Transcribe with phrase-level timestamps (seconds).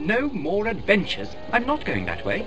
[0.00, 1.28] No more adventures.
[1.52, 2.46] I'm not going that way.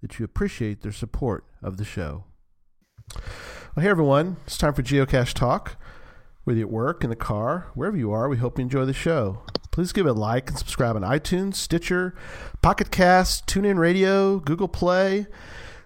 [0.00, 2.24] that you appreciate their support of the show.
[3.14, 5.76] Well, hey everyone, it's time for Geocache Talk.
[6.44, 8.92] Whether you're at work, in the car, wherever you are, we hope you enjoy the
[8.92, 9.42] show.
[9.72, 12.14] Please give it a like and subscribe on iTunes, Stitcher,
[12.62, 15.26] Pocket Cast, TuneIn Radio, Google Play,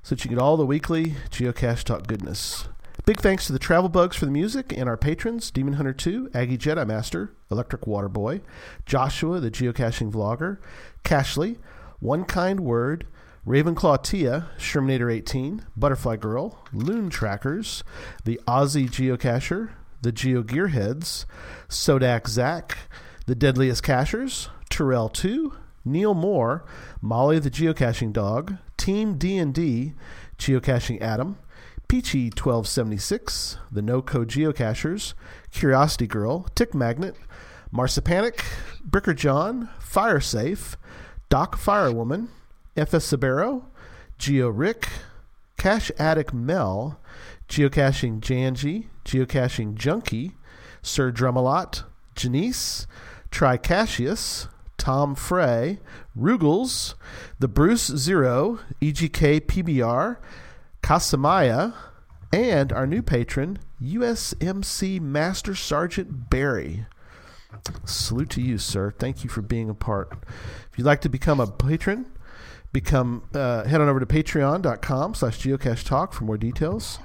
[0.02, 2.68] so that you get all the weekly Geocache Talk goodness.
[3.06, 6.30] Big thanks to the Travel Bugs for the music and our patrons Demon Hunter 2,
[6.34, 8.42] Aggie Jedi Master, Electric Water Boy,
[8.86, 10.58] Joshua, the geocaching vlogger,
[11.02, 11.56] Cachly,
[11.98, 13.06] One Kind Word,
[13.46, 17.82] Ravenclaw Tia, Shermanator 18, Butterfly Girl, Loon Trackers,
[18.24, 19.70] the Aussie Geocacher,
[20.02, 21.24] the Geo Gearheads,
[21.66, 22.76] Sodak Zach,
[23.26, 25.54] the Deadliest Cachers, Terrell 2,
[25.86, 26.66] Neil Moore,
[27.00, 29.94] Molly the Geocaching Dog, Team D&D,
[30.36, 31.38] Geocaching Adam,
[31.88, 35.14] Peachy 1276, the No Code Geocachers,
[35.50, 37.16] Curiosity Girl, Tick Magnet,
[37.72, 38.44] Marsipanic,
[38.88, 40.76] Bricker John, Firesafe,
[41.30, 42.28] Doc Firewoman,
[42.76, 43.66] FS Sabero,
[44.18, 44.88] Geo Rick,
[45.56, 47.00] Cache Addict Mel,
[47.48, 50.36] Geocaching Janji, Geocaching Junkie,
[50.82, 52.86] Sir Drumalot, Janice,
[53.30, 54.48] Tricasius,
[54.78, 55.78] Tom Frey,
[56.18, 56.94] Rugels,
[57.38, 60.16] the Bruce Zero, EGK PBR,
[60.82, 61.74] Casamaya,
[62.32, 66.86] and our new patron, USMC Master Sergeant Barry.
[67.84, 68.90] Salute to you, sir.
[68.90, 70.12] Thank you for being a part.
[70.70, 72.06] If you'd like to become a patron,
[72.72, 76.98] become uh, head on over to patreon.com slash geocache talk for more details.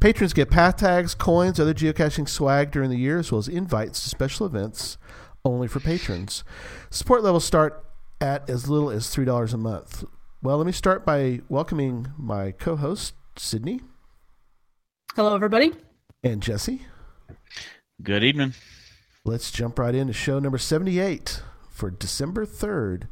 [0.00, 4.02] Patrons get path tags, coins, other geocaching swag during the year, as well as invites
[4.02, 4.98] to special events
[5.44, 6.42] only for patrons.
[6.90, 7.84] Support levels start
[8.20, 10.04] at as little as $3 a month.
[10.42, 13.80] Well, let me start by welcoming my co host, Sydney
[15.16, 15.72] Hello, everybody.
[16.22, 16.82] and Jesse.
[18.02, 18.54] Good evening.
[19.24, 23.04] Let's jump right into show number 78 for December 3rd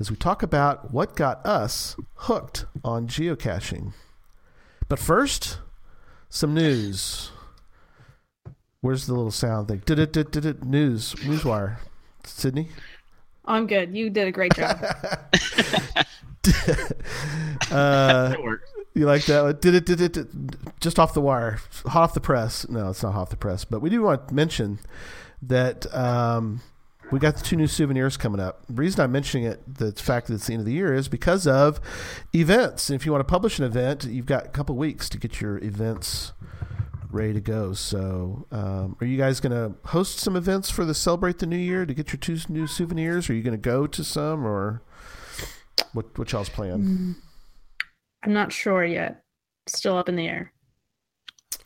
[0.00, 3.92] as we talk about what got us hooked on geocaching.
[4.88, 5.58] But first,
[6.28, 7.30] some news.
[8.80, 9.82] Where's the little sound thing?
[9.84, 11.76] Did it, did it, news, newswire.
[12.24, 12.68] Sydney?
[13.44, 13.94] I'm good.
[13.94, 14.78] You did a great job.
[17.70, 18.34] Uh,
[18.94, 19.42] you like that?
[19.42, 19.58] one?
[19.60, 22.68] Did it, did it, did- just off the wire, hot off the press.
[22.68, 24.80] No, it's not hot off the press, but we do want to mention
[25.42, 26.62] that um,
[27.10, 28.66] we got the two new souvenirs coming up.
[28.66, 31.08] The reason I'm mentioning it, the fact that it's the end of the year, is
[31.08, 31.80] because of
[32.34, 32.88] events.
[32.90, 35.40] And if you want to publish an event, you've got a couple weeks to get
[35.40, 36.32] your events
[37.10, 37.72] ready to go.
[37.72, 41.56] So, um, are you guys going to host some events for the celebrate the new
[41.56, 43.28] year to get your two new souvenirs?
[43.28, 44.82] Are you going to go to some, or
[45.92, 46.16] what?
[46.18, 47.16] What y'all's plan?
[48.22, 49.22] I'm not sure yet.
[49.66, 50.52] Still up in the air.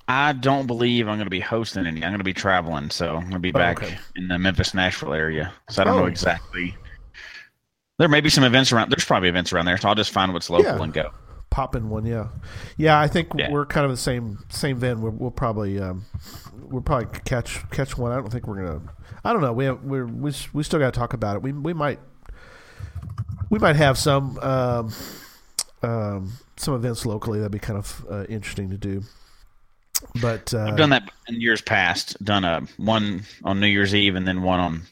[0.06, 2.02] I don't believe I'm going to be hosting any.
[2.04, 3.96] I'm going to be traveling, so I'm going to be Oh, back okay.
[4.16, 5.52] in the Memphis, Nashville area.
[5.70, 6.00] So I don't Oh.
[6.00, 6.76] know exactly.
[7.98, 8.90] There may be some events around.
[8.90, 10.82] There's probably events around there, so I'll just find what's local Yeah.
[10.82, 11.10] and go.
[11.50, 12.04] pop in one.
[12.04, 12.26] Yeah,
[12.76, 12.98] yeah.
[12.98, 13.48] I think Yeah.
[13.52, 15.00] we're kind of the same same van.
[15.00, 16.04] We're, we'll probably um,
[16.68, 18.10] we'll probably catch catch one.
[18.10, 18.80] I don't think we're gonna.
[19.24, 19.52] I don't know.
[19.52, 21.42] We have, we're we, we still got to talk about it.
[21.42, 22.00] We we might
[23.50, 24.92] we might have some um,
[25.84, 29.02] um, some events locally that'd be kind of uh, interesting to do.
[30.20, 32.22] But uh, I've done that in years past.
[32.24, 34.82] Done a one on New Year's Eve and then one on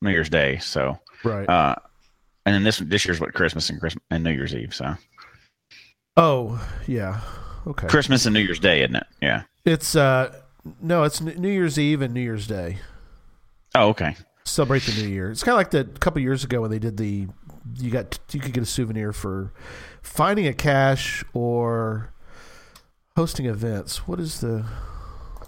[0.00, 0.58] New Year's Day.
[0.58, 1.48] So, right.
[1.48, 1.74] uh,
[2.46, 4.74] and then this this year's what Christmas and Christmas and New Year's Eve.
[4.74, 4.96] So
[6.16, 7.20] oh yeah.
[7.66, 7.86] Okay.
[7.86, 9.06] Christmas and New Year's Day, isn't it?
[9.22, 9.42] Yeah.
[9.64, 10.34] It's uh
[10.80, 12.78] no, it's New Year's Eve and New Year's Day.
[13.74, 14.16] Oh, okay.
[14.44, 15.30] celebrate the new year.
[15.30, 17.26] It's kind of like the couple years ago when they did the
[17.78, 19.52] you got you could get a souvenir for
[20.02, 22.12] finding a cache or
[23.16, 24.08] hosting events.
[24.08, 24.64] What is the?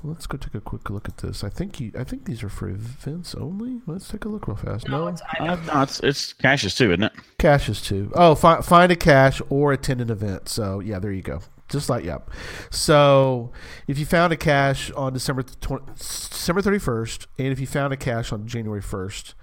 [0.04, 1.42] Let's go take a quick look at this.
[1.42, 1.90] I think you.
[1.98, 3.80] I think these are for events only.
[3.86, 4.88] Let's take a look real fast.
[4.88, 7.12] No, it's Uh, no, it's it's caches too, isn't it?
[7.38, 8.12] caches too.
[8.14, 10.48] Oh, fi- find a cache or attend an event.
[10.48, 11.40] So yeah, there you go.
[11.68, 12.30] Just like yep.
[12.70, 13.50] So
[13.88, 17.92] if you found a cache on December 20, December thirty first, and if you found
[17.92, 19.34] a cache on January first,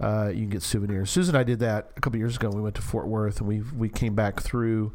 [0.00, 1.10] uh, you can get souvenirs.
[1.10, 2.50] Susan and I did that a couple years ago.
[2.50, 4.92] We went to Fort Worth and we we came back through,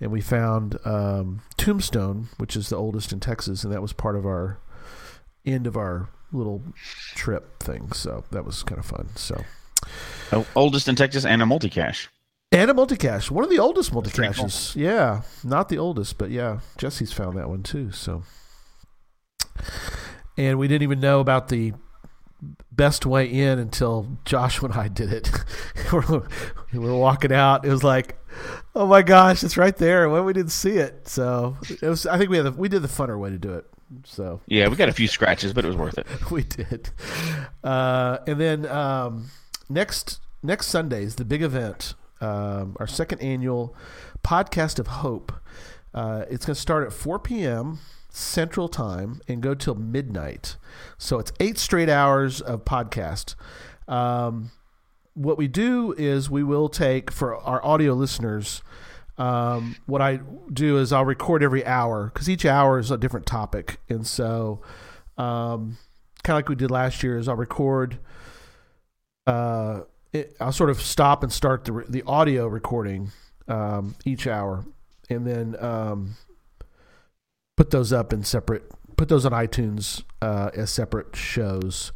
[0.00, 4.16] and we found um, Tombstone, which is the oldest in Texas, and that was part
[4.16, 4.58] of our
[5.44, 6.62] end of our little
[7.14, 7.92] trip thing.
[7.92, 9.08] So that was kind of fun.
[9.16, 9.44] So.
[10.32, 12.08] Oh, oldest in Texas and a multi cache.
[12.50, 14.74] And a multicache, one of the oldest multicaches.
[14.74, 17.92] Yeah, not the oldest, but yeah, Jesse's found that one too.
[17.92, 18.22] So,
[20.36, 21.74] and we didn't even know about the
[22.70, 25.30] best way in until Josh and I did it.
[26.72, 27.64] we were walking out.
[27.64, 28.18] It was like,
[28.74, 30.08] oh my gosh, it's right there.
[30.08, 32.06] Well, we didn't see it, so it was.
[32.06, 33.66] I think we had the, we did the funner way to do it.
[34.04, 36.06] So Yeah, we got a few scratches, but it was worth it.
[36.30, 36.90] we did.
[37.64, 39.30] Uh, and then um,
[39.68, 43.74] next next Sunday is the big event, um, our second annual
[44.22, 45.32] podcast of hope.
[45.94, 47.78] Uh, it's going to start at 4 p.m.
[48.08, 50.56] Central Time and go till midnight.
[50.96, 53.34] So it's eight straight hours of podcast.
[53.86, 54.50] Um,
[55.14, 58.62] what we do is we will take for our audio listeners.
[59.16, 60.20] Um, what I
[60.52, 64.62] do is I'll record every hour because each hour is a different topic, and so
[65.16, 65.76] um,
[66.22, 67.98] kind of like we did last year is I'll record.
[69.26, 69.80] Uh,
[70.12, 73.10] it, I'll sort of stop and start the the audio recording
[73.48, 74.64] um, each hour,
[75.10, 76.16] and then um,
[77.58, 78.62] put those up in separate.
[78.96, 81.92] Put those on iTunes uh, as separate shows,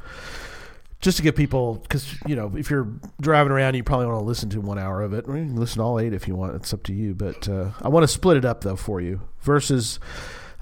[1.00, 2.88] just to give people because you know if you're
[3.20, 5.28] driving around, you probably want to listen to one hour of it.
[5.28, 6.56] Or you can listen to all eight if you want.
[6.56, 7.14] It's up to you.
[7.14, 9.20] But uh, I want to split it up though for you.
[9.40, 10.00] Versus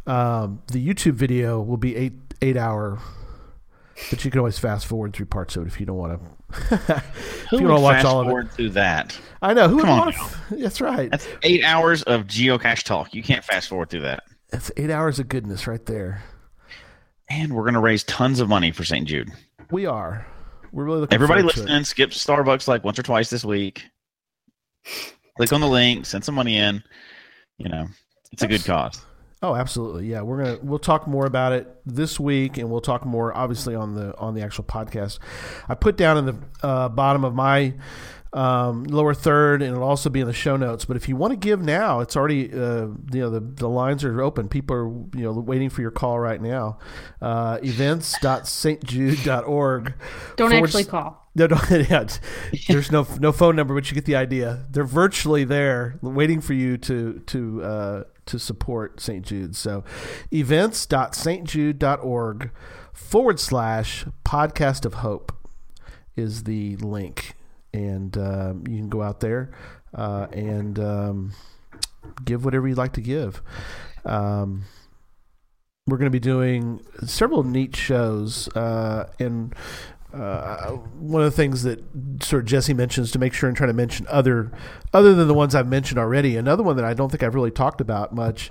[0.06, 2.12] um, the YouTube video will be eight
[2.42, 2.98] eight hour
[4.08, 6.70] but you can always fast forward through parts of it if you don't want to.
[7.52, 9.18] if you to watch fast all of it, forward through that?
[9.42, 10.56] I know who would Come on want to.
[10.56, 11.10] That's right.
[11.10, 13.12] That's eight hours of geocache talk.
[13.12, 14.24] You can't fast forward through that.
[14.50, 16.22] That's eight hours of goodness right there.
[17.28, 19.06] And we're gonna raise tons of money for St.
[19.06, 19.30] Jude.
[19.70, 20.26] We are.
[20.72, 21.14] We're really looking.
[21.14, 23.84] Everybody to listening, skip Starbucks like once or twice this week.
[25.36, 26.82] Click on the link, send some money in.
[27.58, 27.86] You know,
[28.32, 29.00] it's a good cause.
[29.42, 30.06] Oh, absolutely.
[30.06, 33.74] Yeah, we're gonna we'll talk more about it this week, and we'll talk more obviously
[33.74, 35.18] on the on the actual podcast.
[35.68, 37.74] I put down in the uh, bottom of my
[38.32, 40.84] um, lower third, and it'll also be in the show notes.
[40.84, 44.04] But if you want to give now, it's already uh, you know the the lines
[44.04, 44.48] are open.
[44.48, 44.88] People are
[45.18, 46.78] you know waiting for your call right now.
[47.20, 49.94] Uh, events.stjude.org.
[50.36, 51.28] Don't actually s- call.
[51.34, 52.06] No, no, yeah.
[52.68, 54.66] There's no no phone number, but you get the idea.
[54.70, 59.24] They're virtually there, waiting for you to to uh, to support St.
[59.24, 59.56] Jude.
[59.56, 59.84] So,
[60.32, 62.50] events.stjude.org
[62.92, 65.32] forward slash podcast of hope
[66.16, 67.34] is the link,
[67.72, 69.50] and um, you can go out there
[69.94, 71.32] uh, and um,
[72.24, 73.42] give whatever you'd like to give.
[74.04, 74.64] Um,
[75.86, 79.54] we're going to be doing several neat shows, uh, and
[80.12, 81.82] uh, one of the things that
[82.22, 84.52] sort of Jesse mentions to make sure and try to mention other
[84.92, 86.36] other than the ones I've mentioned already.
[86.36, 88.50] Another one that I don't think I've really talked about much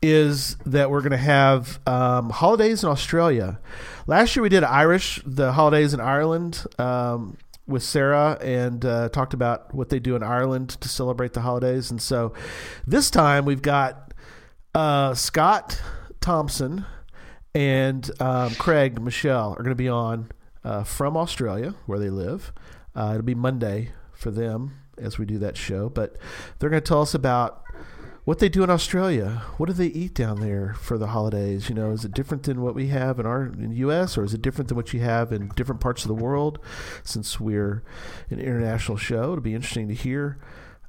[0.00, 3.58] is that we're going to have um, holidays in Australia.
[4.06, 6.64] Last year we did Irish, the holidays in Ireland.
[6.78, 7.36] Um,
[7.68, 11.90] with Sarah and uh, talked about what they do in Ireland to celebrate the holidays.
[11.90, 12.32] And so
[12.86, 14.14] this time we've got
[14.74, 15.80] uh, Scott
[16.20, 16.86] Thompson
[17.54, 20.30] and um, Craig Michelle are going to be on
[20.64, 22.52] uh, from Australia, where they live.
[22.94, 26.16] Uh, it'll be Monday for them as we do that show, but
[26.58, 27.62] they're going to tell us about
[28.28, 29.40] what they do in Australia.
[29.56, 31.70] What do they eat down there for the holidays?
[31.70, 34.18] You know, is it different than what we have in our in U.S.
[34.18, 36.58] or is it different than what you have in different parts of the world?
[37.02, 37.82] Since we're
[38.28, 40.36] an international show, it'll be interesting to hear.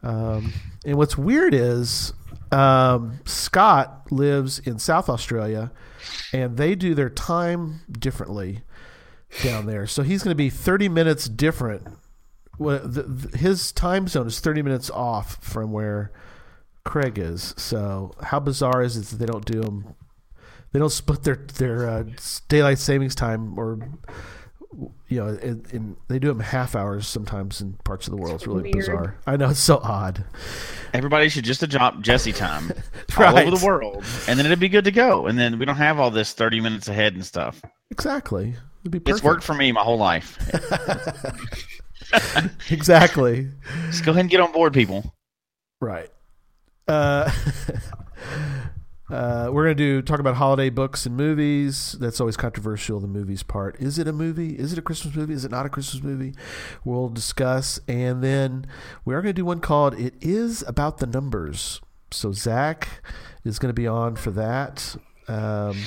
[0.03, 0.51] Um,
[0.85, 2.11] and what's weird is
[2.51, 5.71] um, Scott lives in South Australia,
[6.33, 8.63] and they do their time differently
[9.43, 9.87] down there.
[9.87, 11.87] So he's going to be 30 minutes different.
[12.57, 16.11] Well, the, the, his time zone is 30 minutes off from where
[16.85, 17.53] Craig is.
[17.57, 19.95] So how bizarre is it that they don't do them?
[20.71, 22.03] They don't split their their uh,
[22.47, 23.79] daylight savings time, or
[25.07, 28.35] you know, in, in, they do them half hours sometimes in parts of the world.
[28.35, 28.75] It's really Weird.
[28.75, 29.17] bizarre.
[29.25, 30.23] I know it's so odd.
[30.93, 32.71] Everybody should just adopt Jesse time
[33.17, 33.47] all Right.
[33.47, 35.25] over the world, and then it'd be good to go.
[35.25, 37.61] And then we don't have all this thirty minutes ahead and stuff.
[37.89, 38.53] Exactly.
[38.83, 39.09] It'd be perfect.
[39.09, 40.37] It's worked for me my whole life.
[42.71, 43.47] exactly.
[43.87, 45.15] Just go ahead and get on board, people.
[45.81, 46.09] Right.
[46.89, 47.31] Uh,
[49.11, 51.95] uh, we're gonna do talk about holiday books and movies.
[51.99, 52.99] That's always controversial.
[52.99, 53.79] The movies part.
[53.79, 54.57] Is it a movie?
[54.57, 55.35] Is it a Christmas movie?
[55.35, 56.33] Is it not a Christmas movie?
[56.83, 58.65] We'll discuss, and then
[59.05, 61.79] we are gonna do one called "It Is About the Numbers."
[62.09, 63.03] So Zach
[63.45, 64.95] is gonna be on for that.
[65.27, 65.77] Um,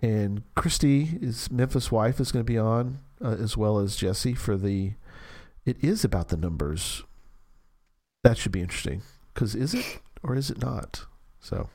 [0.00, 4.32] and Christy, his Memphis wife, is going to be on uh, as well as Jesse
[4.32, 4.94] for the.
[5.66, 7.02] It is about the numbers.
[8.24, 9.02] That should be interesting
[9.34, 11.04] because is it or is it not?
[11.40, 11.68] So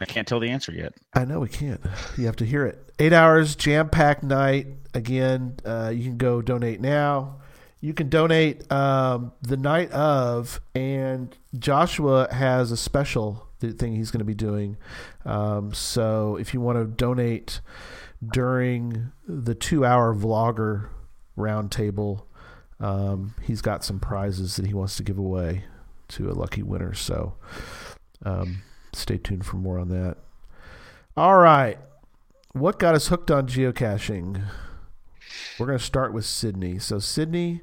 [0.00, 0.94] I can't tell the answer yet.
[1.14, 1.80] I know we can't.
[2.16, 2.92] You have to hear it.
[2.98, 4.66] Eight hours, jam packed night.
[4.94, 7.40] Again, uh, you can go donate now.
[7.80, 14.20] You can donate um, the night of, and Joshua has a special thing he's going
[14.20, 14.76] to be doing.
[15.24, 17.60] Um, so if you want to donate
[18.32, 20.88] during the two hour vlogger
[21.36, 22.22] roundtable,
[22.78, 25.64] um, he's got some prizes that he wants to give away
[26.12, 26.94] to a lucky winner.
[26.94, 27.34] So
[28.24, 30.16] um, stay tuned for more on that.
[31.16, 31.78] All right.
[32.52, 34.44] What got us hooked on geocaching?
[35.58, 36.78] We're going to start with Sydney.
[36.78, 37.62] So, Sydney,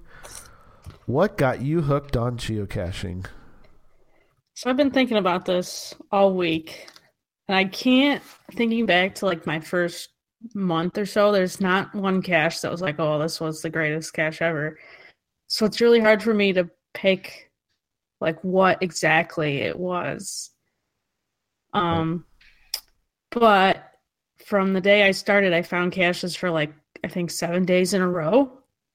[1.06, 3.26] what got you hooked on geocaching?
[4.56, 6.88] So I've been thinking about this all week,
[7.48, 10.10] and I can't thinking back to like my first
[10.54, 11.32] month or so.
[11.32, 14.78] There's not one cache that was like, "Oh, this was the greatest cache ever."
[15.48, 17.49] So it's really hard for me to pick
[18.22, 20.52] like what exactly it was.
[21.74, 22.26] Um,
[23.32, 23.92] but
[24.46, 26.74] from the day I started, I found caches for like
[27.04, 28.52] I think seven days in a row.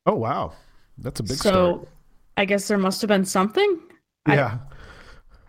[0.06, 0.52] Oh, wow.
[0.98, 1.88] That's a big so start.
[2.36, 3.80] I guess there must have been something.
[4.26, 4.58] I- Yeah.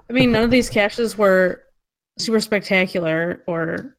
[0.10, 1.64] I mean, none of these caches were
[2.20, 3.98] super spectacular or,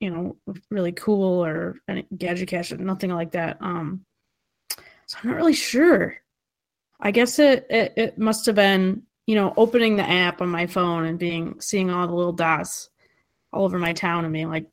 [0.00, 0.36] you know,
[0.70, 3.58] really cool or any gadget cache, nothing like that.
[3.60, 4.06] Um,
[5.06, 6.16] so I'm not really sure.
[7.00, 10.66] I guess it, it it must have been, you know, opening the app on my
[10.66, 12.90] phone and being seeing all the little dots
[13.52, 14.66] all over my town and being like,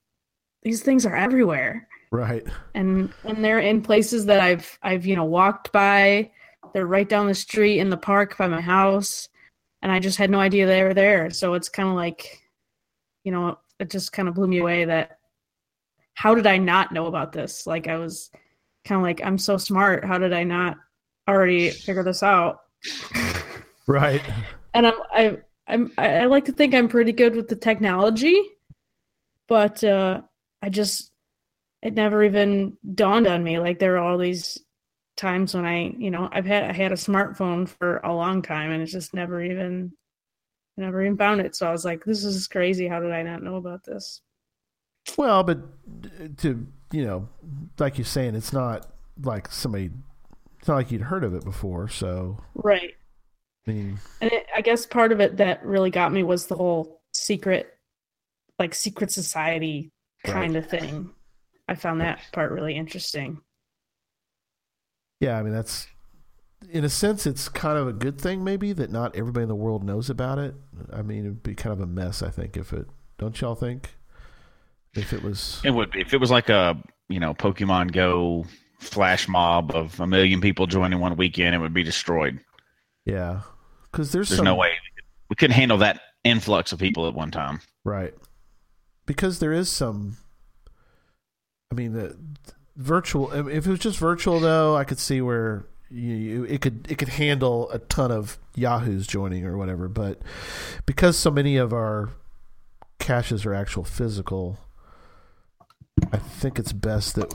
[0.63, 2.45] these things are everywhere Right.
[2.75, 6.31] and and they're in places that I've I've you know walked by.
[6.73, 9.27] They're right down the street in the park by my house,
[9.81, 11.29] and I just had no idea they were there.
[11.31, 12.41] So it's kind of like,
[13.23, 15.17] you know, it just kind of blew me away that
[16.13, 17.65] how did I not know about this?
[17.65, 18.29] Like I was
[18.85, 20.05] kind of like I'm so smart.
[20.05, 20.77] How did I not
[21.27, 22.61] already figure this out?
[23.87, 24.21] Right.
[24.73, 25.37] and I'm I
[25.67, 28.41] I'm I I like to think I'm pretty good with the technology,
[29.47, 30.21] but uh,
[30.61, 31.11] I just
[31.81, 33.59] it never even dawned on me.
[33.59, 34.57] Like there are all these
[35.17, 38.71] times when I, you know, I've had I had a smartphone for a long time
[38.71, 39.91] and it's just never even
[40.77, 41.55] I never even found it.
[41.55, 42.87] So I was like, this is crazy.
[42.87, 44.21] How did I not know about this?
[45.17, 45.59] Well, but
[46.37, 47.29] to, you know,
[47.79, 48.87] like you're saying, it's not
[49.21, 49.89] like somebody,
[50.61, 51.89] it's not like you'd heard of it before.
[51.89, 52.93] So, Right.
[53.67, 56.55] I mean, And it, I guess part of it that really got me was the
[56.55, 57.77] whole secret,
[58.59, 59.91] like secret society
[60.23, 61.09] kind of thing.
[61.67, 63.41] I found that part really interesting.
[65.19, 65.87] yeah, I mean, that's,
[66.69, 69.55] in a sense, it's kind of a good thing, maybe, that not everybody in the
[69.55, 70.53] world knows about it.
[70.93, 72.87] I mean, it'd be kind of a mess, I think, if it,
[73.17, 73.95] don't y'all think?
[74.93, 76.75] If it was, It would be if it was like a
[77.07, 78.45] you know Pokemon Go
[78.81, 82.39] flash mob of a million people joining one weekend, it would be destroyed.
[83.05, 83.41] yeah.
[83.91, 84.71] Because there's, There's some, no way
[85.29, 87.59] we couldn't handle that influx of people at one time.
[87.83, 88.13] Right.
[89.05, 90.15] Because there is some.
[91.69, 92.17] I mean, the
[92.77, 93.31] virtual.
[93.49, 96.97] If it was just virtual, though, I could see where you, you it could it
[96.97, 99.89] could handle a ton of yahoos joining or whatever.
[99.89, 100.21] But
[100.85, 102.11] because so many of our
[102.97, 104.57] caches are actual physical,
[106.13, 107.33] I think it's best that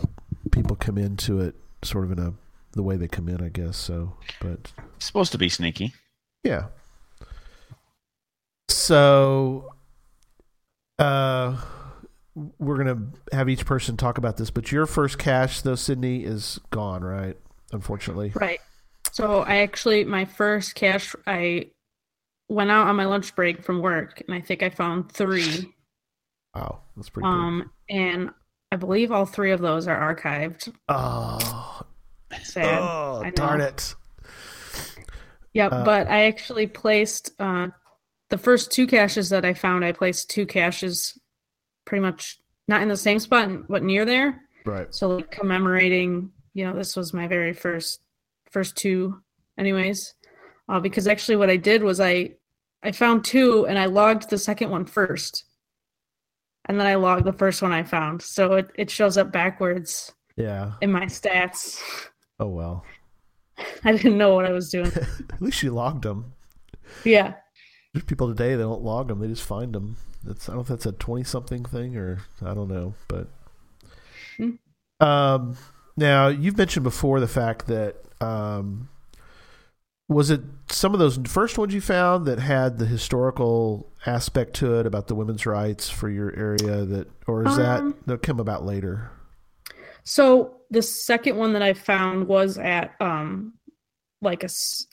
[0.53, 2.35] people come into it sort of in a
[2.73, 3.43] the way they come in.
[3.43, 4.15] I guess so.
[4.41, 5.93] But It's supposed to be sneaky.
[6.45, 6.67] yeah.
[8.69, 9.73] So,
[10.99, 11.57] uh,
[12.59, 13.01] we're gonna
[13.33, 17.37] have each person talk about this, but your first cache though, Sydney, is gone, right?
[17.73, 18.33] Unfortunately.
[18.35, 18.61] Right.
[19.13, 21.71] So I actually my first cache I
[22.49, 25.73] went out on my lunch break from work and I think I found three.
[26.55, 27.33] Wow, that's pretty good.
[27.35, 28.31] Um and
[28.77, 30.71] I believe all three of those are archived.
[30.87, 31.81] Oh,
[32.43, 32.79] Sad.
[32.79, 33.95] oh darn it!
[35.55, 37.69] Yep, Uh, but I actually placed uh
[38.29, 41.19] the first two caches that I found, I placed two caches
[41.87, 44.43] pretty much not in the same spot but near there.
[44.67, 44.95] Right.
[44.95, 48.03] So like commemorating, you know, this was my very first
[48.51, 49.23] first two
[49.57, 50.13] anyways.
[50.69, 52.33] Uh, because actually what I did was I
[52.83, 55.46] I found two and I logged the second one first.
[56.67, 58.21] And then I log the first one I found.
[58.23, 60.73] So it, it shows up backwards Yeah.
[60.81, 61.81] in my stats.
[62.41, 62.85] Oh well.
[63.85, 64.87] I didn't know what I was doing.
[65.33, 66.33] At least you logged them.
[67.05, 67.35] Yeah.
[67.95, 69.97] There's people today they don't log them; they just find them.
[70.23, 73.29] That's I don't know if that's a twenty something thing or I don't know, but
[74.37, 74.51] Hmm.
[75.01, 75.57] um,
[75.97, 78.91] now you've mentioned before the fact that um,
[80.09, 84.79] was it some of those first ones you found that had the historical aspect to
[84.79, 88.39] it about the women's rights for your area that, or is Um, that that come
[88.39, 89.11] about later?
[90.05, 93.55] So the second one that I found was at um
[94.23, 94.49] like a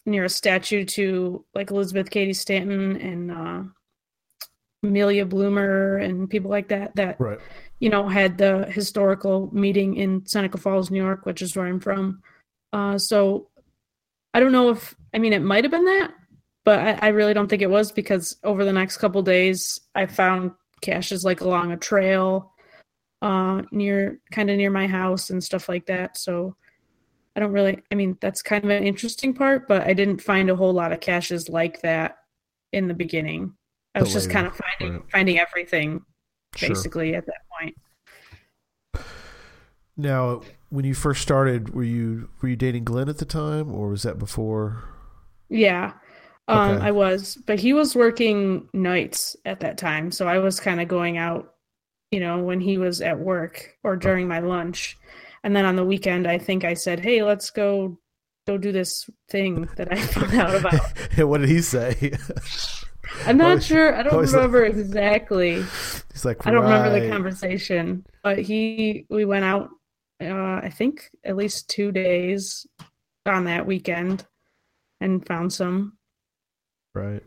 [0.06, 3.64] near a statue to like Elizabeth Cady Stanton and uh
[4.84, 7.40] Amelia Bloomer and people like that that Right.
[7.80, 11.80] you know had the historical meeting in Seneca Falls, New York, which is where I'm
[11.80, 12.22] from.
[12.74, 13.50] Uh so
[14.34, 16.12] I don't know if I mean it might have been that,
[16.66, 20.06] but I, I really don't think it was because over the next couple days I
[20.06, 22.54] found caches like along a trail
[23.24, 26.56] uh near kind of near my house and stuff like that so
[27.36, 30.50] i don't really i mean that's kind of an interesting part but i didn't find
[30.50, 32.18] a whole lot of caches like that
[32.74, 33.54] in the beginning
[33.96, 35.12] i was just kind of finding right.
[35.12, 36.02] finding everything
[36.56, 36.70] Sure.
[36.70, 37.76] basically at that point
[39.96, 40.42] Now,
[40.74, 44.04] when you first started, were you were you dating Glenn at the time, or was
[44.04, 44.84] that before?
[45.50, 45.94] yeah
[46.48, 46.88] um Okay.
[46.88, 50.88] i was but he was working nights at that time so i was kind of
[50.88, 51.54] going out
[52.12, 54.98] you know when he was at work or during my lunch
[55.44, 58.00] and then on the weekend i think i said hey let's go
[58.48, 60.82] go do this thing that i found out about
[61.18, 62.14] And what did he say?
[63.28, 63.94] I'm not was- sure.
[63.96, 65.62] I don't remember exactly.
[66.12, 69.70] He's like, I don't remember the conversation, but he we went out.
[70.22, 72.66] Uh, I think at least two days
[73.26, 74.26] on that weekend,
[75.02, 75.98] and found some.
[76.94, 77.24] Right.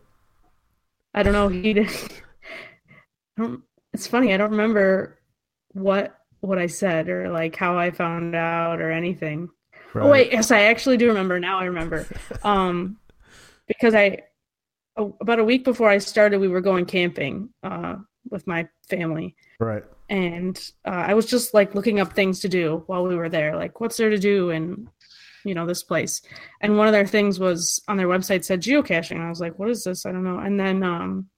[1.15, 1.49] I don't know.
[1.49, 1.89] He did.
[3.39, 3.63] I don't.
[3.93, 4.33] It's funny.
[4.33, 5.19] I don't remember
[5.73, 9.49] what what I said or like how I found out or anything.
[9.95, 10.05] Right.
[10.05, 11.41] Oh wait, yes, I actually do remember.
[11.41, 12.07] Now I remember.
[12.43, 12.99] Um,
[13.67, 14.23] because I
[14.97, 17.97] about a week before I started, we were going camping uh
[18.31, 19.85] with my family, Right.
[20.09, 23.57] and uh, I was just like looking up things to do while we were there,
[23.57, 24.89] like what's there to do in
[25.45, 26.23] you know this place.
[26.61, 29.21] And one of their things was on their website said geocaching.
[29.21, 30.05] I was like, what is this?
[30.05, 30.39] I don't know.
[30.39, 31.29] And then um,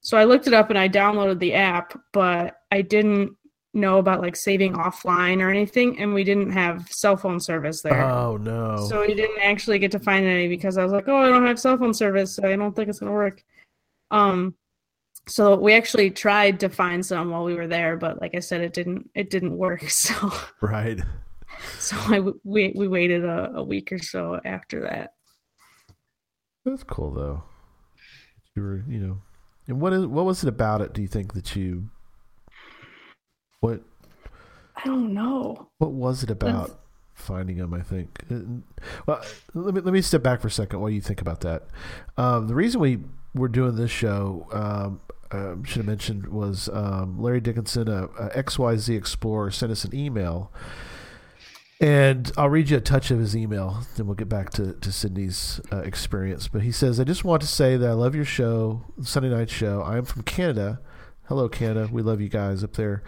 [0.00, 3.34] so I looked it up and I downloaded the app, but I didn't
[3.74, 8.02] know about like saving offline or anything, and we didn't have cell phone service there.
[8.04, 8.86] Oh no.
[8.88, 11.46] So we didn't actually get to find any because I was like, oh, I don't
[11.46, 13.42] have cell phone service, so I don't think it's gonna work.
[14.10, 14.54] Um,
[15.28, 18.60] so we actually tried to find some while we were there, but like I said,
[18.60, 19.82] it didn't it didn't work.
[19.88, 21.00] So right.
[21.78, 25.12] so I we we waited a, a week or so after that.
[26.64, 27.42] That's cool though.
[28.54, 29.18] You were, you know,
[29.66, 30.92] and what is what was it about it?
[30.92, 31.90] Do you think that you
[33.60, 33.82] what
[34.76, 35.68] I don't know.
[35.78, 36.80] what was it about
[37.14, 37.74] finding them?
[37.74, 38.20] I think.
[38.30, 38.40] Uh,
[39.06, 39.22] Well,
[39.54, 40.80] let me let me step back for a second.
[40.80, 41.64] What do you think about that?
[42.16, 43.00] Um, the reason we
[43.34, 48.42] were doing this show, um, uh, should have mentioned, was um, Larry Dickinson, a, a
[48.42, 50.52] XYZ Explorer, sent us an email.
[51.80, 54.92] And I'll read you a touch of his email, then we'll get back to, to
[54.92, 56.48] Sydney's uh, experience.
[56.48, 59.48] But he says, I just want to say that I love your show, Sunday Night
[59.48, 59.82] Show.
[59.82, 60.80] I am from Canada.
[61.26, 61.88] Hello, Canada.
[61.92, 63.04] We love you guys up there.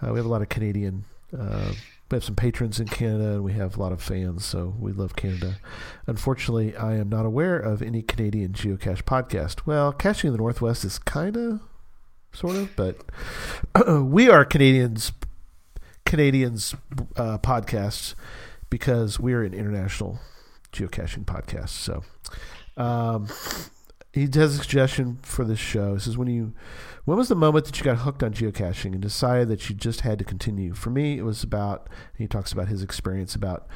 [0.00, 1.04] Uh, we have a lot of Canadian,
[1.36, 1.72] uh,
[2.12, 4.92] we have some patrons in Canada, and we have a lot of fans, so we
[4.92, 5.56] love Canada.
[6.06, 9.62] Unfortunately, I am not aware of any Canadian geocache podcast.
[9.64, 11.60] Well, Caching in the Northwest is kind of,
[12.34, 12.98] sort of, but
[14.02, 15.12] we are Canadians
[16.04, 16.74] Canadians
[17.16, 18.14] uh, podcasts
[18.68, 20.20] because we're an international
[20.70, 21.70] geocaching podcast.
[21.70, 22.04] So,
[22.76, 23.26] um,
[24.12, 25.94] he does a suggestion for this show.
[25.94, 26.52] He says, "When you,
[27.04, 30.02] when was the moment that you got hooked on geocaching and decided that you just
[30.02, 31.88] had to continue?" For me, it was about.
[32.16, 33.66] He talks about his experience about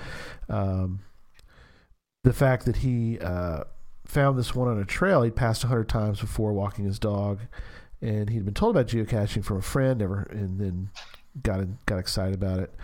[0.49, 1.01] um,
[2.23, 3.65] the fact that he uh,
[4.05, 7.41] found this one on a trail he'd passed a hundred times before walking his dog,
[8.03, 10.91] and he'd been told about geocaching from a friend, never, and then
[11.43, 12.75] got got excited about it,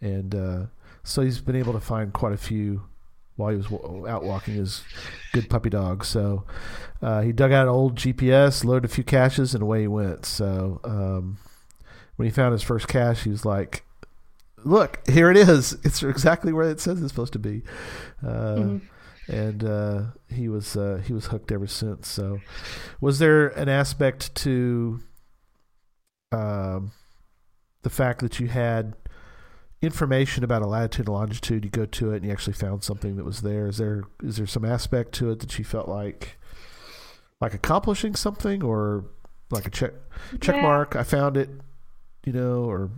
[0.00, 0.62] and uh,
[1.02, 2.84] so he's been able to find quite a few
[3.36, 3.66] while he was
[4.08, 4.82] out walking his
[5.32, 6.04] good puppy dog.
[6.04, 6.44] So
[7.02, 10.24] uh, he dug out an old GPS, loaded a few caches, and away he went.
[10.24, 11.38] So um,
[12.16, 13.84] when he found his first cache, he was like,
[14.64, 15.76] "Look, here it is.
[15.84, 17.62] It's exactly where it says it's supposed to be."
[18.22, 18.80] Uh, Mhm.
[19.26, 22.08] And uh, he was uh, he was hooked ever since.
[22.08, 22.40] So,
[23.00, 25.00] was there an aspect to
[26.30, 26.92] um,
[27.82, 28.94] the fact that you had
[29.84, 33.16] information about a latitude and longitude, you go to it and you actually found something
[33.16, 33.66] that was there.
[33.68, 36.38] Is there is there some aspect to it that you felt like
[37.40, 39.04] like accomplishing something or
[39.50, 39.92] like a check
[40.40, 40.62] check Yeah.
[40.62, 40.96] mark?
[40.96, 41.48] I found it,
[42.24, 42.90] you know, or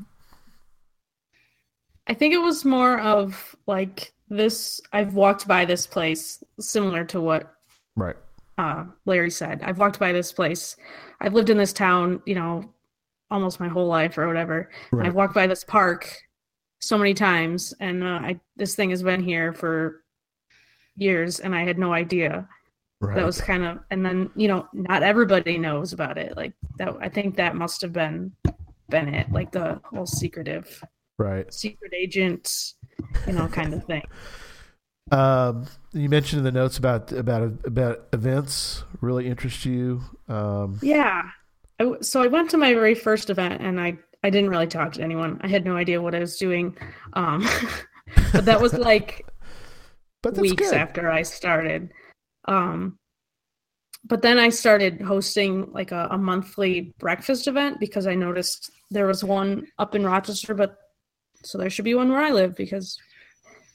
[2.06, 7.20] I think it was more of like this I've walked by this place similar to
[7.20, 7.52] what
[7.96, 8.16] Right.
[8.58, 9.60] uh, Larry said.
[9.62, 10.76] I've walked by this place.
[11.20, 12.72] I've lived in this town, you know,
[13.30, 14.70] almost my whole life or whatever.
[14.92, 15.06] Right.
[15.06, 16.08] I've walked by this park
[16.80, 20.02] so many times, and uh, I this thing has been here for
[20.96, 22.48] years, and I had no idea.
[23.00, 23.16] Right.
[23.16, 26.36] That was kind of, and then you know, not everybody knows about it.
[26.36, 28.32] Like that, I think that must have been
[28.88, 30.82] been it, like the whole secretive,
[31.18, 31.52] right.
[31.52, 32.72] secret agent,
[33.26, 34.02] you know, kind of thing.
[35.12, 40.02] Um, you mentioned in the notes about about about events really interest you.
[40.28, 41.22] Um, Yeah.
[42.00, 45.02] So I went to my very first event and I, I didn't really talk to
[45.02, 45.38] anyone.
[45.42, 46.76] I had no idea what I was doing.
[47.12, 47.46] Um,
[48.32, 49.24] but that was like
[50.22, 50.74] but weeks good.
[50.74, 51.92] after I started.
[52.46, 52.98] Um,
[54.04, 59.06] but then I started hosting like a, a monthly breakfast event because I noticed there
[59.06, 60.76] was one up in Rochester, but
[61.44, 62.98] so there should be one where I live because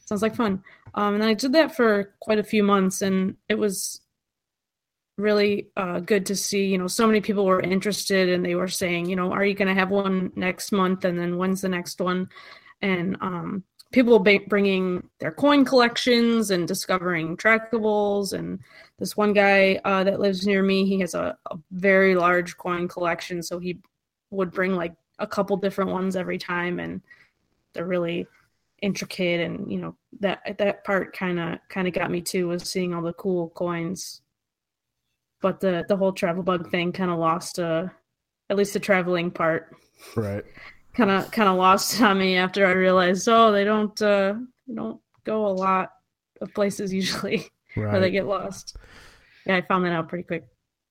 [0.01, 0.61] it sounds like fun.
[0.95, 4.01] Um, and I did that for quite a few months, and it was
[5.21, 6.65] really uh, good to see.
[6.65, 9.53] You know, so many people were interested, and they were saying, you know, are you
[9.53, 11.05] going to have one next month?
[11.05, 12.29] And then when's the next one?
[12.81, 18.33] And um, people bringing their coin collections and discovering trackables.
[18.33, 18.59] And
[18.99, 22.87] this one guy uh, that lives near me, he has a, a very large coin
[22.87, 23.79] collection, so he
[24.29, 27.01] would bring like a couple different ones every time, and
[27.73, 28.27] they're really
[28.81, 32.63] intricate and you know that that part kind of kind of got me too was
[32.63, 34.20] seeing all the cool coins
[35.41, 37.87] but the the whole travel bug thing kind of lost uh
[38.49, 39.75] at least the traveling part
[40.15, 40.43] Right.
[40.93, 44.33] kind of kind of lost on me after i realized oh they don't uh
[44.67, 45.91] they don't go a lot
[46.41, 48.75] of places usually where they get lost
[49.45, 50.45] yeah i found that out pretty quick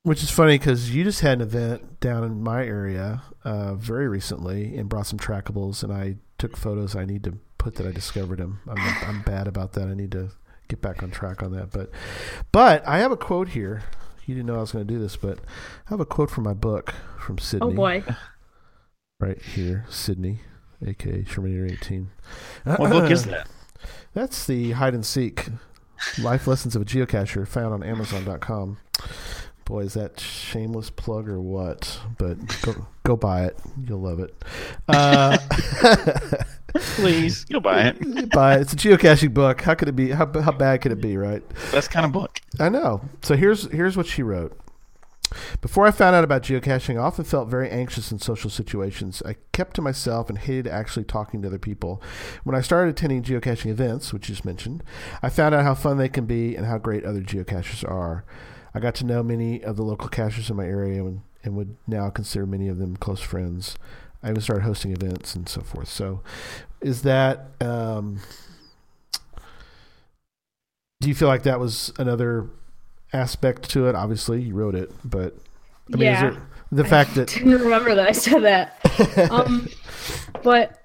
[0.04, 4.08] Which is funny because you just had an event down in my area uh, very
[4.08, 6.94] recently and brought some trackables, and I took photos.
[6.96, 8.60] I need to put that I discovered them.
[8.66, 9.88] I'm, I'm bad about that.
[9.88, 10.30] I need to
[10.68, 11.70] get back on track on that.
[11.70, 11.90] But,
[12.52, 13.82] but I have a quote here.
[14.30, 16.44] You didn't know I was going to do this, but I have a quote from
[16.44, 17.66] my book from Sydney.
[17.66, 18.04] oh boy
[19.20, 20.38] right here, Sydney,
[20.86, 22.10] aka Shermanator 18.
[22.62, 23.48] What book is that?
[24.14, 25.48] That's the hide and seek
[26.16, 28.78] life lessons of a geocacher found on Amazon.com.
[29.64, 31.98] Boy, is that shameless plug or what?
[32.16, 33.58] But go go buy it.
[33.84, 34.32] You'll love it.
[34.86, 35.38] Uh,
[36.96, 38.30] Please, you'll buy it.
[38.30, 38.62] buy it.
[38.62, 39.60] It's a geocaching book.
[39.62, 40.10] How could it be?
[40.10, 41.16] How, how bad could it be?
[41.16, 41.42] Right?
[41.72, 42.40] Best kind of book.
[42.58, 43.02] I know.
[43.22, 44.58] So here's here's what she wrote.
[45.60, 49.22] Before I found out about geocaching, I often felt very anxious in social situations.
[49.24, 52.02] I kept to myself and hated actually talking to other people.
[52.42, 54.82] When I started attending geocaching events, which you just mentioned,
[55.22, 58.24] I found out how fun they can be and how great other geocachers are.
[58.74, 61.76] I got to know many of the local cachers in my area and, and would
[61.86, 63.76] now consider many of them close friends.
[64.22, 65.88] I even started hosting events and so forth.
[65.88, 66.20] So,
[66.80, 68.20] is that um,
[71.00, 72.48] do you feel like that was another
[73.12, 73.94] aspect to it?
[73.94, 75.34] Obviously, you wrote it, but
[75.92, 76.14] I mean, Yeah.
[76.30, 79.30] is there the fact that I didn't remember that I said that.
[79.30, 79.68] um,
[80.42, 80.76] but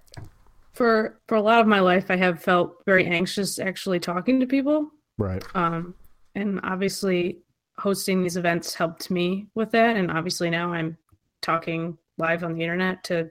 [0.74, 4.46] for for a lot of my life, I have felt very anxious actually talking to
[4.46, 4.90] people.
[5.18, 5.94] right, Um,
[6.36, 7.40] and obviously,
[7.78, 9.96] hosting these events helped me with that.
[9.98, 10.98] And obviously, now I'm
[11.42, 13.30] talking live on the internet to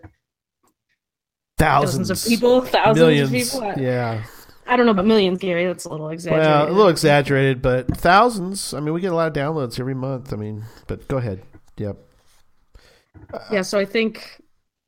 [1.58, 3.68] thousands of people, thousands millions, of people.
[3.68, 4.24] I, yeah.
[4.66, 5.66] I don't know about millions, Gary.
[5.66, 6.50] That's a little exaggerated.
[6.50, 8.72] Well, a little exaggerated, but thousands.
[8.72, 10.32] I mean, we get a lot of downloads every month.
[10.32, 11.42] I mean, but go ahead.
[11.76, 11.96] Yep.
[13.50, 14.40] yeah so i think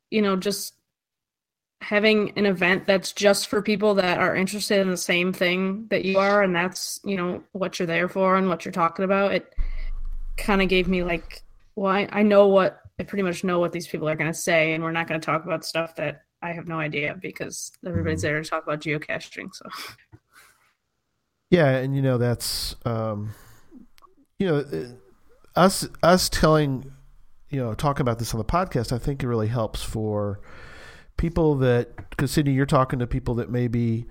[0.09, 0.73] you know just
[1.81, 6.05] having an event that's just for people that are interested in the same thing that
[6.05, 9.31] you are and that's you know what you're there for and what you're talking about
[9.31, 9.53] it
[10.37, 11.43] kind of gave me like
[11.75, 14.37] well I, I know what i pretty much know what these people are going to
[14.37, 17.71] say and we're not going to talk about stuff that i have no idea because
[17.85, 19.65] everybody's there to talk about geocaching so
[21.49, 23.33] Yeah, and you know that's um,
[24.37, 26.91] you know uh, us us telling
[27.49, 28.91] you know talking about this on the podcast.
[28.91, 30.41] I think it really helps for
[31.15, 34.05] people that because Sydney, you're talking to people that maybe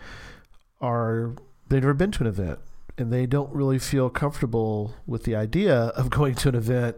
[0.80, 1.34] are
[1.68, 2.58] they've never been to an event
[2.96, 6.96] and they don't really feel comfortable with the idea of going to an event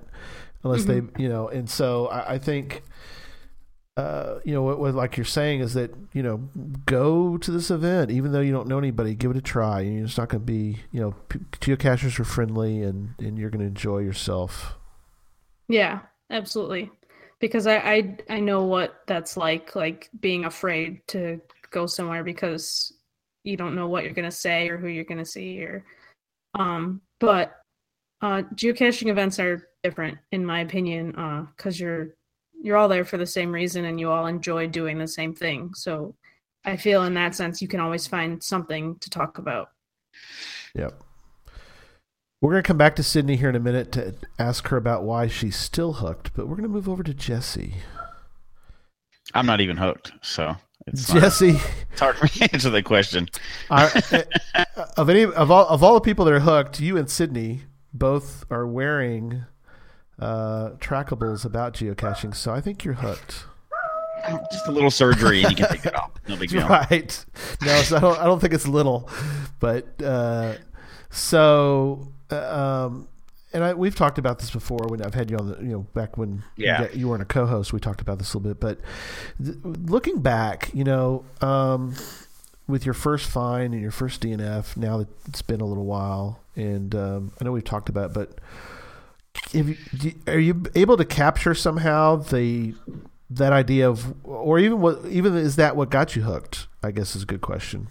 [0.63, 1.49] unless they you know.
[1.49, 2.83] And so I, I think
[3.97, 6.49] uh, you know, what, what like you're saying is that you know,
[6.87, 9.81] go to this event, even though you don't know anybody, give it a try.
[9.81, 13.51] You're just not going to be, you know, p- geocachers are friendly, and and you're
[13.51, 14.77] going to enjoy yourself.
[15.69, 16.93] Yeah, absolutely.
[17.41, 21.41] Because I, I I know what that's like, like being afraid to
[21.71, 22.93] go somewhere because
[23.45, 25.85] you don't know what you're gonna say or who you're gonna see or
[26.59, 27.58] um but
[28.21, 32.15] uh geocaching events are different in my opinion, uh, because you're
[32.61, 35.73] you're all there for the same reason and you all enjoy doing the same thing.
[35.75, 36.15] So
[36.65, 39.71] I feel in that sense you can always find something to talk about.
[40.75, 41.01] Yep.
[42.41, 45.03] We're going to come back to Sydney here in a minute to ask her about
[45.03, 47.75] why she's still hooked, but we're going to move over to Jesse.
[49.35, 51.61] I'm not even hooked, so it's, not- Jesse,
[51.93, 53.29] it's hard for me to answer that question.
[53.71, 53.91] are,
[54.55, 54.65] uh,
[54.97, 57.63] of any of all of all the people that are hooked, you and Sydney
[57.99, 59.45] both are wearing
[60.19, 63.45] uh, trackables about geocaching, so I think you're hooked.
[64.53, 66.11] Just a little surgery and you can take it off.
[66.29, 66.67] No big deal.
[66.69, 67.25] Right.
[67.65, 68.19] No, so I don't.
[68.19, 69.09] I don't think it's little,
[69.61, 70.55] but uh,
[71.11, 73.09] so uh, um,
[73.53, 75.81] and I, we've talked about this before when I've had you on the you know
[75.95, 76.89] back when Yeah.
[76.93, 77.73] you, you weren't a co-host.
[77.73, 78.81] We talked about this a little bit, but
[79.45, 81.95] th- looking back, you know, um,
[82.69, 86.41] with your first find and your first DNF, now that it's been a little while,
[86.55, 88.39] and um, I know we've talked about, it, but.
[89.53, 89.77] You,
[90.27, 92.75] are you able to capture somehow the
[93.31, 96.67] that idea of, or even what, even is that what got you hooked?
[96.83, 97.89] I guess is a good question.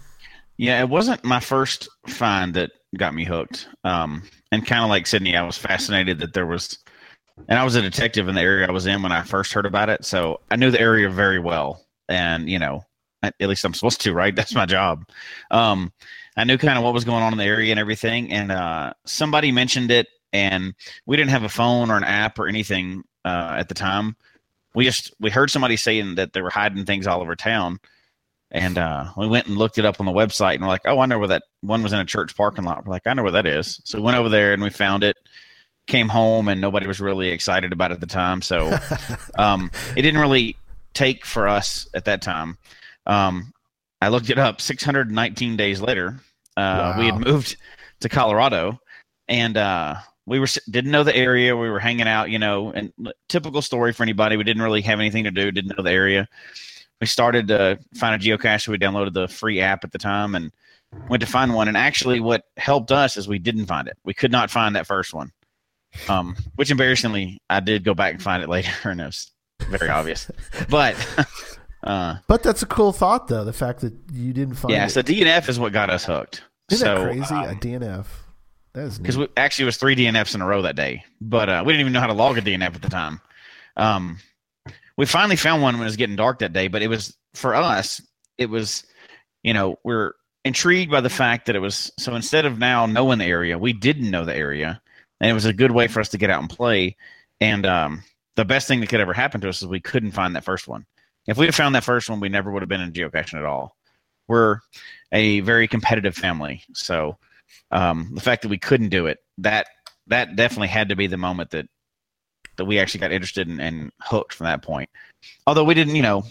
[0.58, 3.68] Yeah, it wasn't my first find that got me hooked.
[3.84, 6.80] Um, and kind of like Sydney, I was fascinated that there was,
[7.48, 9.68] and I was a detective in the area I was in when I first heard
[9.68, 11.86] about it, so I knew the area very well.
[12.10, 12.86] And you know,
[13.24, 14.36] at least I'm supposed to, right?
[14.36, 15.08] That's my job.
[15.52, 15.92] Um,
[16.36, 18.32] I knew kind of what was going on in the area and everything.
[18.32, 20.76] And uh, somebody mentioned it, and
[21.06, 24.16] we didn't have a phone or an app or anything uh, at the time.
[24.76, 27.80] We just we heard somebody saying that they were hiding things all over town.
[28.50, 31.00] And uh, we went and looked it up on the website, and we're like, "Oh,
[31.00, 33.24] I know where that one was in a church parking lot." We're like, "I know
[33.24, 35.18] where that is." So we went over there and we found it.
[35.86, 38.42] Came home, and nobody was really excited about it at the time.
[38.42, 38.78] So
[39.38, 40.56] um, it didn't really
[40.94, 42.58] take for us at that time.
[43.08, 43.54] Um,
[44.02, 44.62] I looked it up.
[44.62, 46.20] 619 days later,
[46.56, 47.58] uh, we had moved
[48.02, 48.80] to Colorado,
[49.28, 49.96] and uh,
[50.28, 51.58] we were didn't know the area.
[51.58, 52.92] We were hanging out, you know, and
[53.30, 54.38] typical story for anybody.
[54.38, 55.52] We didn't really have anything to do.
[55.52, 56.28] Didn't know the area.
[57.02, 58.68] We started to find a geocache.
[58.68, 60.52] We downloaded the free app at the time and
[61.10, 61.68] went to find one.
[61.68, 63.98] And actually, what helped us is we didn't find it.
[64.04, 65.32] We could not find that first one.
[66.10, 69.32] Um, which embarrassingly, I did go back and find it later, and it was
[69.70, 70.30] very obvious.
[70.70, 70.96] But
[71.88, 73.44] uh, But that's a cool thought, though.
[73.44, 74.90] The fact that you didn't find yeah, it.
[74.90, 76.44] so DNF is what got us hooked.
[76.72, 77.34] Isn't so, that crazy?
[77.34, 78.06] um, a DNF.
[78.74, 81.50] That is because we actually it was three DNFs in a row that day, but
[81.50, 83.22] uh, we didn't even know how to log a DNF at the time.
[83.76, 84.20] Um,
[84.98, 87.56] we finally found one when it was getting dark that day, but it was for
[87.56, 88.02] us.
[88.38, 88.84] It was,
[89.44, 90.14] you know, we're
[90.46, 93.74] intrigued by the fact that it was so instead of now knowing the area, we
[93.74, 94.82] didn't know the area,
[95.22, 96.98] and it was a good way for us to get out and play.
[97.40, 98.04] And um,
[98.36, 100.68] the best thing that could ever happen to us is we couldn't find that first
[100.68, 100.86] one.
[101.28, 103.46] If we had found that first one, we never would have been in geocaching at
[103.46, 103.76] all.
[104.28, 104.60] We're
[105.12, 107.18] a very competitive family, so
[107.72, 109.68] um, the fact that we couldn't do it that
[110.08, 111.68] that definitely had to be the moment that
[112.58, 114.90] that we actually got interested in, and hooked from that point
[115.46, 116.24] although we didn't you know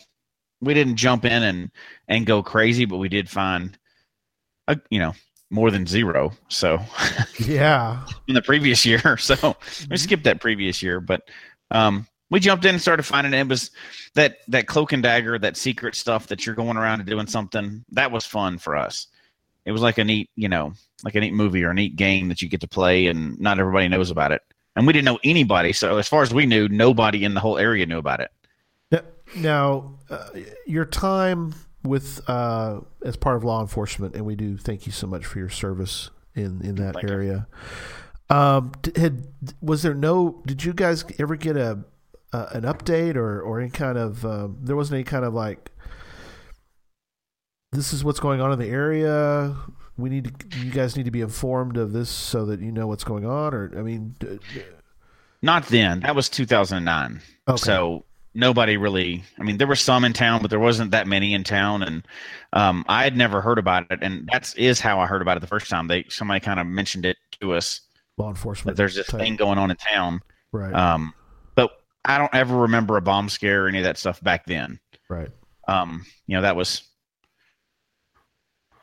[0.60, 1.70] we didn't jump in and
[2.08, 3.78] and go crazy but we did find
[4.68, 5.14] a, you know
[5.50, 6.78] more than zero so
[7.38, 8.04] yeah.
[8.28, 9.56] in the previous year so
[9.90, 11.22] we skipped that previous year but
[11.70, 13.40] um we jumped in and started finding it.
[13.40, 13.70] it was
[14.14, 17.84] that that cloak and dagger that secret stuff that you're going around and doing something
[17.90, 19.06] that was fun for us
[19.64, 20.72] it was like a neat you know
[21.04, 23.58] like a neat movie or a neat game that you get to play and not
[23.58, 24.42] everybody knows about it
[24.76, 27.58] and we didn't know anybody so as far as we knew nobody in the whole
[27.58, 28.30] area knew about it
[29.34, 30.28] Now, uh,
[30.66, 35.06] your time with uh, as part of law enforcement, and we do thank you so
[35.06, 37.48] much for your service in in that Thank area.
[38.28, 39.26] Um, had
[39.60, 40.42] was there no?
[40.46, 41.80] Did you guys ever get a,
[42.32, 44.24] a an update or or any kind of?
[44.24, 45.70] Um, there wasn't any kind of like.
[47.72, 49.56] This is what's going on in the area.
[49.98, 50.58] We need to.
[50.58, 53.54] You guys need to be informed of this so that you know what's going on.
[53.54, 54.38] Or I mean, d-
[55.42, 57.56] not then that was 2009 okay.
[57.58, 61.34] so nobody really i mean there were some in town but there wasn't that many
[61.34, 62.06] in town and
[62.54, 65.40] um, i had never heard about it and that's is how i heard about it
[65.40, 67.82] the first time they somebody kind of mentioned it to us
[68.16, 68.76] law that enforcement.
[68.78, 70.20] there's this type- thing going on in town
[70.52, 70.72] Right.
[70.74, 71.12] um,
[72.06, 75.28] i don't ever remember a bomb scare or any of that stuff back then right.
[75.68, 76.82] um, you know that was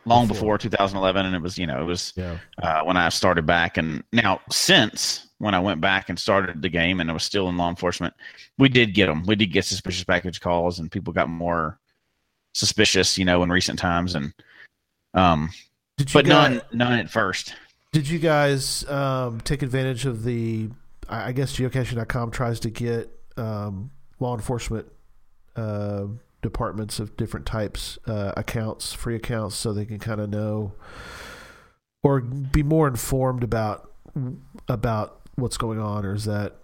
[0.06, 0.58] long Before.
[0.58, 2.38] before 2011 and it was you know it was Yeah.
[2.62, 3.78] uh, when I started back.
[3.78, 7.48] And now, since when I went back and started the game and I was still
[7.48, 8.14] in law enforcement,
[8.58, 9.24] we did get them.
[9.26, 11.80] We did get suspicious package calls, and people got more
[12.54, 14.16] suspicious, you know, in recent times.
[14.16, 14.34] And
[15.14, 15.50] um,
[16.12, 17.56] but guys- none, none at first.
[17.94, 20.70] Did you guys um, take advantage of the?
[21.10, 24.88] I I guess geocaching.com tries to get um, law enforcement
[25.56, 26.06] uh,
[26.42, 30.74] departments of different types uh, accounts, free accounts, so they can kind of know
[32.04, 33.92] or be more informed about
[34.68, 36.06] about what's going on.
[36.06, 36.56] Or is that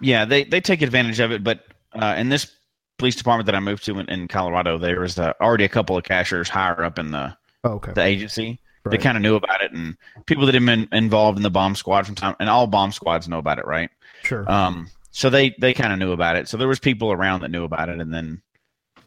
[0.00, 2.52] Yeah, they they take advantage of it, but uh, in this
[2.98, 5.96] police department that I moved to in, in Colorado, there was uh, already a couple
[5.96, 7.92] of cashiers higher up in the Oh, okay.
[7.92, 8.60] the agency.
[8.84, 11.74] They kind of knew about it, and people that have been involved in the bomb
[11.74, 13.90] squad from time, and all bomb squads know about it, right?
[14.22, 14.50] Sure.
[14.50, 16.48] Um, so they they kind of knew about it.
[16.48, 18.40] So there was people around that knew about it, and then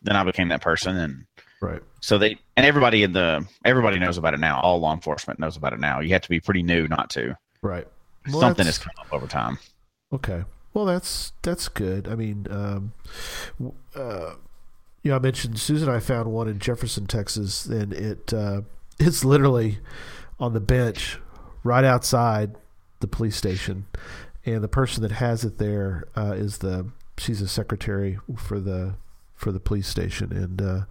[0.04, 1.26] then I became that person, and
[1.62, 1.82] right.
[2.00, 4.60] so they and everybody in the everybody knows about it now.
[4.62, 6.00] All law enforcement knows about it now.
[6.00, 7.38] You have to be pretty new not to.
[7.62, 7.88] Right.
[8.28, 9.58] Well, Something has come up over time.
[10.14, 10.44] Okay.
[10.74, 12.08] Well, that's that's good.
[12.08, 12.94] I mean, um,
[13.96, 14.36] uh,
[15.04, 15.90] you know, I mentioned Susan.
[15.90, 18.62] I found one in Jefferson, Texas, and it uh,
[19.02, 19.80] it's literally
[20.40, 21.20] on the bench
[21.64, 22.56] right outside
[23.00, 23.86] the police station,
[24.46, 26.88] and the person that has it there uh, is the
[27.18, 28.96] she's a secretary for the
[29.36, 30.82] for the police station, and uh,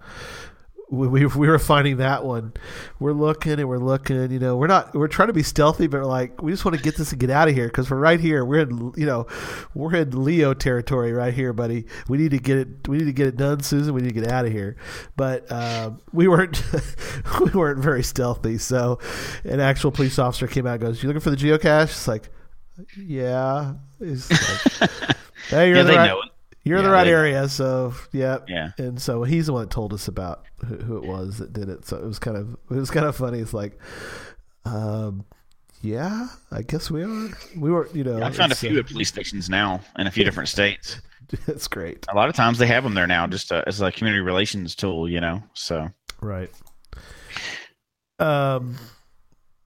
[0.91, 2.53] we, we we were finding that one.
[2.99, 4.31] We're looking and we're looking.
[4.31, 6.77] You know, we're not we're trying to be stealthy, but we're like we just want
[6.77, 8.45] to get this and get out of here because we're right here.
[8.45, 9.27] We're in you know
[9.75, 11.87] we're in Leo territory right here, buddy.
[12.09, 12.89] We need to get it.
[12.89, 13.95] We need to get it done, Susan.
[13.95, 14.77] We need to get out of here.
[15.17, 16.63] But uh, we weren't
[17.41, 18.59] we weren't very stealthy.
[18.59, 18.99] So
[19.45, 22.31] an actual police officer came out and goes, "You looking for the geocache?" It's like,
[22.97, 23.75] yeah.
[24.01, 24.31] It's
[24.81, 24.91] like,
[25.49, 26.31] hey, you're Yeah, the right,
[26.65, 27.49] you're in the right they- area.
[27.49, 28.73] So yeah, Yeah.
[28.79, 31.69] and so he's the one that told us about who, who it was that did
[31.69, 31.87] it.
[31.87, 33.39] So it was kind of it was kind of funny.
[33.39, 33.79] It's like,
[34.65, 35.25] um,
[35.83, 37.29] yeah, I guess we are.
[37.57, 40.11] We were, you know, I found a few uh, at police stations now in a
[40.11, 41.01] few different states.
[41.47, 43.93] it's great, A lot of times they have them there now, just uh, as a
[43.93, 45.43] community relations tool, you know.
[45.55, 45.89] So
[46.21, 46.51] right?
[48.19, 48.77] Um,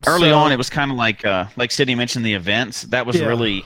[0.07, 2.83] early so- on, it was kind of like uh, like Sydney mentioned the events.
[2.83, 3.27] That was Yeah.
[3.27, 3.65] really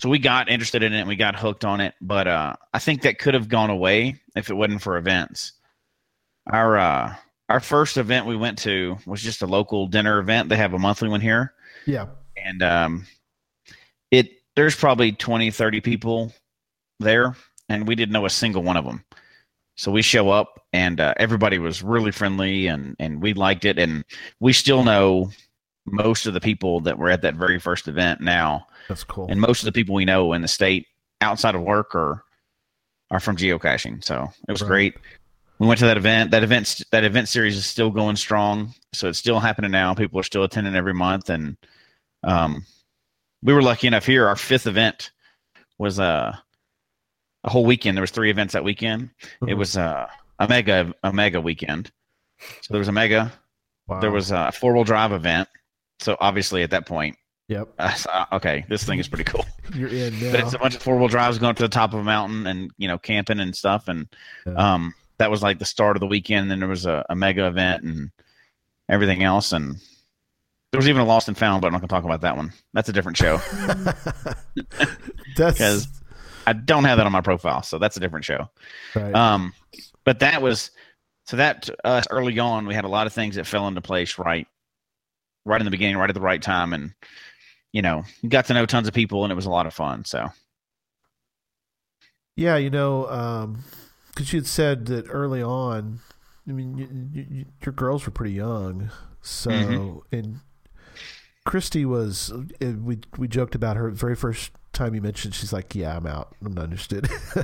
[0.00, 1.00] so we got interested in it.
[1.00, 4.18] and We got hooked on it, but uh, I think that could have gone away
[4.34, 5.52] if it wasn't for events.
[6.50, 7.14] Our uh,
[7.50, 10.48] our first event we went to was just a local dinner event.
[10.48, 11.52] They have a monthly one here.
[11.84, 13.06] yeah, and um,
[14.10, 16.32] it there's probably 20 30 people
[16.98, 17.36] there
[17.68, 19.04] and we didn't know a single one of them
[19.76, 23.78] so we show up and uh, everybody was really friendly and and we liked it
[23.78, 24.04] and
[24.40, 25.30] we still know
[25.90, 28.66] most of the people that were at that very first event now.
[28.88, 29.26] That's cool.
[29.30, 30.86] and most of the people we know in the state
[31.20, 32.24] outside of work are
[33.10, 34.02] are from geocaching.
[34.04, 34.68] So it was Right.
[34.68, 34.94] great.
[35.58, 36.30] We went to that event.
[36.30, 38.72] That event that event series is still going strong.
[38.92, 39.94] So it's still happening now.
[39.94, 41.28] People are still attending every month.
[41.30, 41.56] And
[42.24, 42.64] um
[43.42, 44.26] we were lucky enough here.
[44.28, 45.10] Our fifth event
[45.78, 46.36] was uh,
[47.44, 47.96] a whole weekend.
[47.96, 49.10] There was three events that weekend.
[49.42, 49.56] It Mhm.
[49.56, 50.06] was uh,
[50.38, 51.90] a mega a mega weekend.
[52.62, 53.32] So there was a mega.
[53.88, 53.98] Wow.
[54.00, 55.48] there was a four-wheel drive event
[56.00, 57.16] so obviously at that point
[57.48, 60.30] Yep, saw, okay this thing is pretty cool you're in now.
[60.32, 62.04] but it's a bunch of four wheel drives going up to the top of a
[62.04, 64.06] mountain and you know camping and stuff and
[64.46, 64.52] Yeah.
[64.74, 67.14] um that was like the start of the weekend and then there was a, a
[67.16, 68.10] mega event and
[68.88, 69.76] everything else and
[70.72, 72.36] there was even a lost and found but i'm not going to talk about that
[72.36, 73.38] one that's a different show
[75.36, 75.88] that's 'Cause-
[76.46, 78.48] i don't have that on my profile so that's a different show
[78.94, 79.14] right.
[79.14, 79.52] um
[80.04, 80.70] but that was
[81.26, 84.18] so that us early on we had a lot of things that fell into place
[84.18, 84.46] right
[85.44, 86.92] right in the beginning right at the right time and
[87.72, 90.04] you know got to know tons of people and it was a lot of fun
[90.04, 90.28] so
[92.36, 93.54] Yeah, you know,
[94.08, 96.00] because you had said that early on.
[96.48, 100.02] I mean, you, you, you, your girls were pretty young, so Mhm.
[100.12, 100.40] and
[101.44, 102.32] Christy was.
[102.32, 105.34] uh, We we joked about her very first time you mentioned.
[105.34, 106.34] She's like, "Yeah, I'm out.
[106.44, 107.08] I'm not interested."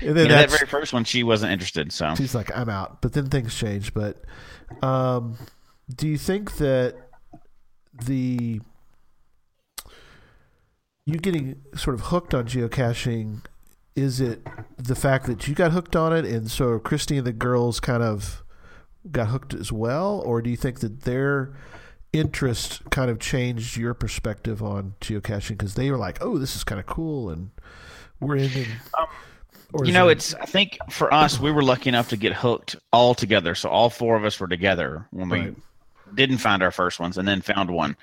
[0.00, 3.02] and then yeah, that very first one she wasn't interested so she's like, "I'm out."
[3.02, 3.92] But then things changed.
[3.94, 4.24] But
[4.82, 5.36] um,
[5.92, 6.94] do you think that
[8.06, 8.60] the
[11.06, 13.40] you getting sort of hooked on geocaching
[13.94, 14.44] is it
[14.76, 18.02] the fact that you got hooked on it and so Christy and the girls kind
[18.02, 18.42] of
[19.12, 20.20] got hooked as well?
[20.24, 21.54] Or do you think that their
[22.12, 25.50] interest kind of changed your perspective on geocaching?
[25.50, 27.50] Because they were like oh this is kind of cool and
[28.20, 28.66] we're in and,
[29.72, 32.16] or Um, you know it- it's i think for us we were lucky enough to
[32.16, 33.54] get hooked all together.
[33.54, 35.56] So all four of us were together when we Right.
[36.14, 37.96] Didn't find our first ones and then found one.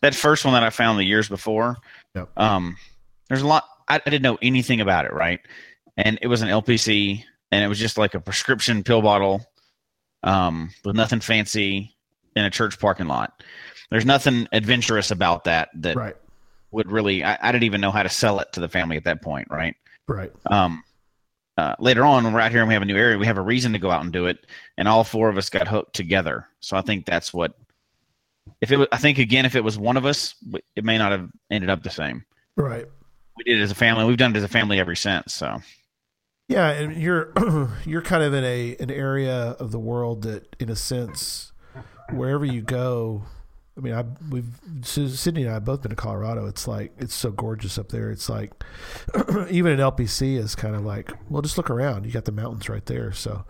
[0.00, 1.76] That first one that i found the years before
[2.14, 2.28] Yep.
[2.36, 2.76] um
[3.28, 5.40] there's a lot I, I didn't know anything about it right?
[5.96, 9.46] And it was an lpc and it was just like a prescription pill bottle
[10.22, 11.94] um with nothing fancy
[12.36, 13.42] in a church parking lot.
[13.90, 16.16] There's nothing adventurous about that that right.
[16.72, 19.04] would really I, I didn't even know how to sell it to the family at
[19.04, 19.76] that point right?
[20.08, 20.32] Right.
[20.46, 20.82] Um,
[21.56, 23.38] uh, later on when we're out here and we have a new area, we have
[23.38, 24.46] a reason to go out and do it,
[24.76, 26.48] and all four of us got hooked together.
[26.60, 27.56] So I think that's what.
[28.60, 30.34] If it was, I think again, if it was one of us,
[30.76, 32.24] it may not have ended up the same.
[32.56, 32.86] right
[33.36, 34.04] We did it as a family.
[34.04, 35.32] We've done it as a family ever since.
[35.32, 35.62] So
[36.48, 37.32] Yeah, and you're
[37.86, 41.52] you're kind of in a an area of the world that, in a sense,
[42.10, 43.22] wherever you go,
[43.76, 44.46] I mean, I we've
[44.82, 46.46] Sydney and I have both been to Colorado.
[46.46, 48.10] It's like it's so gorgeous up there.
[48.10, 48.52] It's like
[49.50, 52.06] even in LPC is kind of like, well, just look around.
[52.06, 53.12] You got the mountains right there.
[53.12, 53.44] So,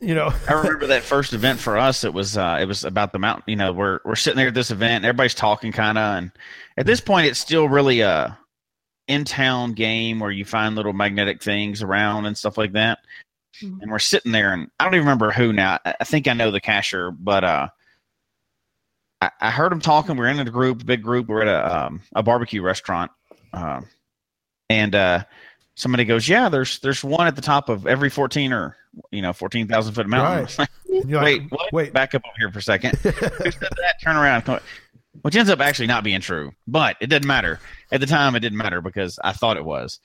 [0.00, 2.02] you know, I remember that first event for us.
[2.02, 3.44] It was uh, it was about the mountain.
[3.46, 6.32] You know, we're we're sitting there at this event, and everybody's talking kind of, and
[6.78, 8.38] at this point, it's still really a
[9.06, 13.00] in town game where you find little magnetic things around and stuff like that.
[13.62, 13.82] Mhm.
[13.82, 15.78] And we're sitting there, and I don't even remember who now.
[15.84, 17.68] I I think I know the cashier, but uh,
[19.20, 20.16] I, I heard him talking.
[20.16, 21.28] We are in a group, big group.
[21.28, 23.10] We're at a um, a barbecue restaurant,
[23.52, 23.80] uh,
[24.68, 25.24] and uh,
[25.74, 28.76] somebody goes, "Yeah, there's there's one at the top of every fourteen or
[29.10, 30.68] you know fourteen thousand foot mountain." Right.
[30.88, 31.72] Wait, like, what?
[31.74, 31.92] wait.
[31.92, 32.96] Back up over here for a second.
[33.02, 33.96] Who said that?
[34.02, 34.44] Turn around.
[35.20, 37.60] Which ends up actually not being true, but it didn't matter.
[37.92, 40.00] At the time, it didn't matter because I thought it was.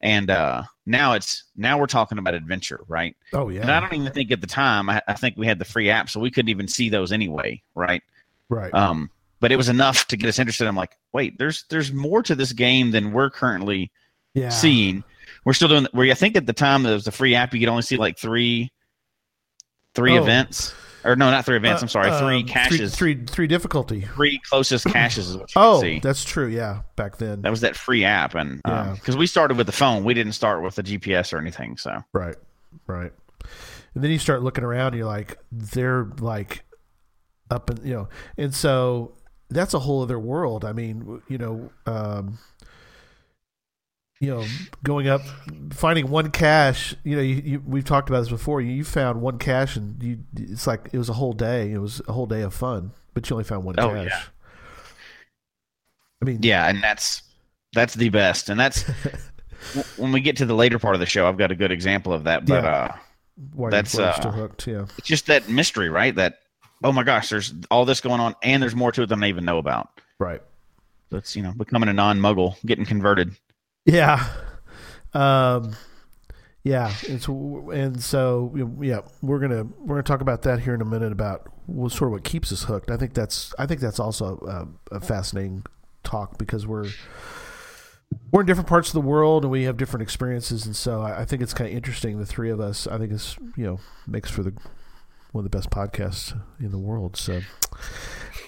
[0.00, 3.16] And uh, now it's now we're talking about adventure, right?
[3.32, 5.58] oh yeah, And I don't even think at the time I, I think we had
[5.58, 8.02] the free app, so we couldn't even see those anyway, right?
[8.48, 8.72] Right.
[8.74, 10.66] Um, but it was enough to get us interested.
[10.66, 13.90] I'm like, wait, there's there's more to this game than we're currently
[14.34, 14.48] yeah.
[14.48, 15.04] seeing.
[15.44, 15.86] We're still doing.
[15.92, 17.96] Where I think at the time there was the free app, you could only see
[17.96, 18.72] like three,
[19.94, 20.22] three Oh.
[20.22, 20.74] events,
[21.04, 21.82] or no, not three events.
[21.82, 24.06] Uh, I'm sorry, three um, caches, three, Three, three difficulty.
[24.50, 26.00] closest caches is what you Oh, see.
[26.00, 26.46] that's true.
[26.48, 27.42] Yeah, back then.
[27.42, 28.94] That was that free app, and Yeah.
[28.94, 31.76] because we started with the phone, we didn't start with the GPS or anything.
[31.76, 32.36] So Right,
[32.86, 33.12] right.
[33.94, 36.64] And then you start looking around, and you're like, they're like
[37.50, 39.12] up and you know, and so
[39.50, 40.64] that's a whole other world.
[40.64, 42.38] I mean, you know, um,
[44.20, 44.44] you know,
[44.82, 45.22] going up,
[45.72, 46.94] finding one cache.
[47.04, 48.60] You know, you, you, we've talked about this before.
[48.60, 51.72] You, found one cache, and you, it's like it was a whole day.
[51.72, 54.08] It was a whole day of fun, but you only found one Oh, cache.
[54.10, 54.22] yeah.
[56.20, 57.22] I mean, yeah, and that's
[57.74, 58.82] that's the best, and that's
[59.96, 61.28] when we get to the later part of the show.
[61.28, 62.70] I've got a good example of that, but Yeah.
[62.70, 62.96] uh,
[63.54, 64.66] why that's, uh, hooked.
[64.66, 66.12] Yeah, it's just that mystery, right?
[66.16, 66.40] That
[66.82, 69.28] oh my gosh, there's all this going on, and there's more to it than I
[69.28, 70.00] even know about.
[70.18, 70.42] right.
[71.10, 73.34] That's you know becoming a non-muggle, getting converted.
[73.86, 74.28] Yeah.
[75.14, 75.74] Um
[76.64, 80.84] yeah, it's and so yeah, we're gonna we're gonna talk about that here in a
[80.84, 82.90] minute about what sort of what keeps us hooked.
[82.90, 85.64] I think that's I think that's also a, a fascinating
[86.02, 86.88] talk because we're
[88.30, 91.20] we're in different parts of the world and we have different experiences, and so I,
[91.20, 92.18] I think it's kind of interesting.
[92.18, 94.52] The three of us, I think, it's you know makes for the
[95.32, 97.16] one of the best podcasts in the world.
[97.16, 97.40] So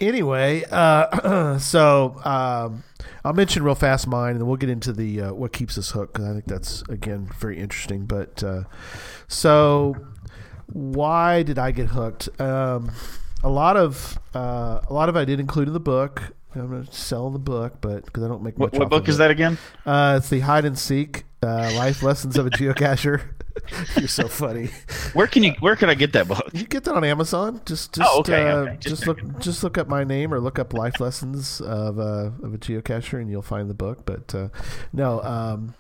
[0.01, 2.85] anyway, uh, so um,
[3.25, 5.91] I'll mention real fast mine, and then we'll get into the uh, what keeps us
[5.91, 8.07] hooked because I think that's again very interesting.
[8.07, 8.65] But uh,
[9.29, 9.97] so
[10.73, 12.29] why did I get hooked?
[12.41, 12.93] Um,
[13.43, 16.23] a lot of uh, a lot of I did include in the book.
[16.55, 18.91] I'm going to sell the book, but because I don't make What, much what off
[18.91, 19.19] book is it.
[19.19, 19.57] that again?
[19.87, 23.23] Uh, it's the hide and seek uh, life lessons of a geocacher.
[23.97, 24.71] You're so funny.
[25.13, 25.53] Where can you?
[25.61, 26.49] Where can I get that book?
[26.53, 27.61] You get that on Amazon.
[27.67, 28.77] Just, just, Oh, okay, uh, okay.
[28.81, 32.31] just, Just look, just look up my name or look up life lessons of uh,
[32.43, 34.07] of a geocacher, and you'll find the book.
[34.07, 34.49] But uh,
[34.93, 35.75] no, um,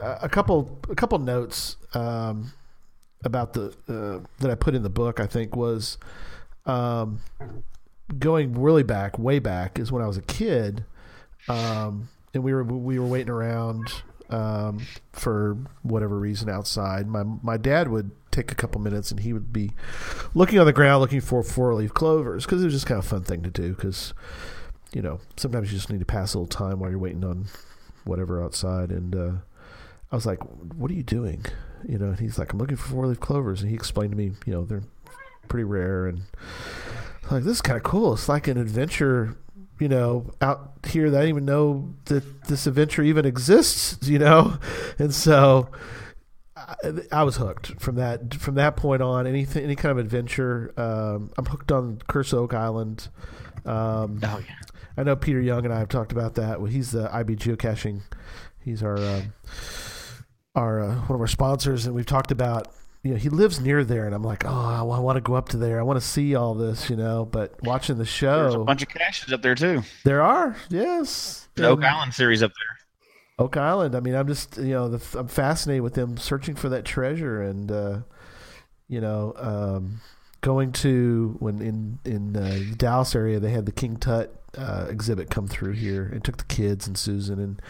[0.00, 2.52] a a couple, a couple notes um,
[3.24, 5.20] about the uh, that I put in the book.
[5.20, 5.98] I think was
[6.66, 7.20] um,
[8.18, 10.84] going really back, way back, is when I was a kid,
[11.48, 17.06] um, and we were we were waiting around um, for whatever reason outside.
[17.06, 19.72] My my dad would take a couple minutes and he would be
[20.34, 23.04] looking on the ground looking for four leaf clovers because it was just kind of
[23.06, 24.12] fun thing to do because
[24.92, 27.46] you know sometimes you just need to pass a little time while you're waiting on
[28.04, 28.90] whatever outside.
[28.90, 29.32] And uh,
[30.12, 30.40] I was like
[30.74, 31.44] what are you doing?
[31.88, 33.62] You know and he's like I'm looking for four leaf clovers.
[33.62, 34.84] And he explained to me you know they're
[35.48, 36.22] pretty rare and
[37.30, 38.14] like this is kind of cool.
[38.14, 39.36] It's like an adventure
[39.78, 44.18] you know out here that I didn't even know that this adventure even exists you
[44.18, 44.58] know
[44.98, 45.70] and so
[46.56, 46.74] I,
[47.12, 49.26] I was hooked from that from that point on.
[49.26, 50.72] Anything, any kind of adventure.
[50.76, 53.08] Um, I'm hooked on Curse Oak Island.
[53.64, 54.54] Um, Oh yeah.
[54.96, 56.60] I know Peter Young and I have talked about that.
[56.60, 58.02] Well, he's the IB geocaching.
[58.64, 59.32] He's our um,
[60.54, 62.68] our uh, one of our sponsors, and we've talked about.
[63.06, 64.50] You know, he lives near there, and I'm like, oh,
[64.90, 65.78] I want to go up to there.
[65.78, 67.24] I want to see all this, you know.
[67.24, 69.84] But watching the There's a bunch of caches up there too.
[70.02, 72.76] there are yes, The Oak Island series up there.
[73.38, 73.94] Oak Island.
[73.94, 77.42] I mean, I'm just you know the, I'm fascinated with them searching for that treasure
[77.42, 77.98] and uh,
[78.88, 80.00] you know um,
[80.40, 84.86] going to when in in uh, the Dallas area they had the King Tut uh,
[84.90, 87.62] exhibit come through here and took the kids and Susan and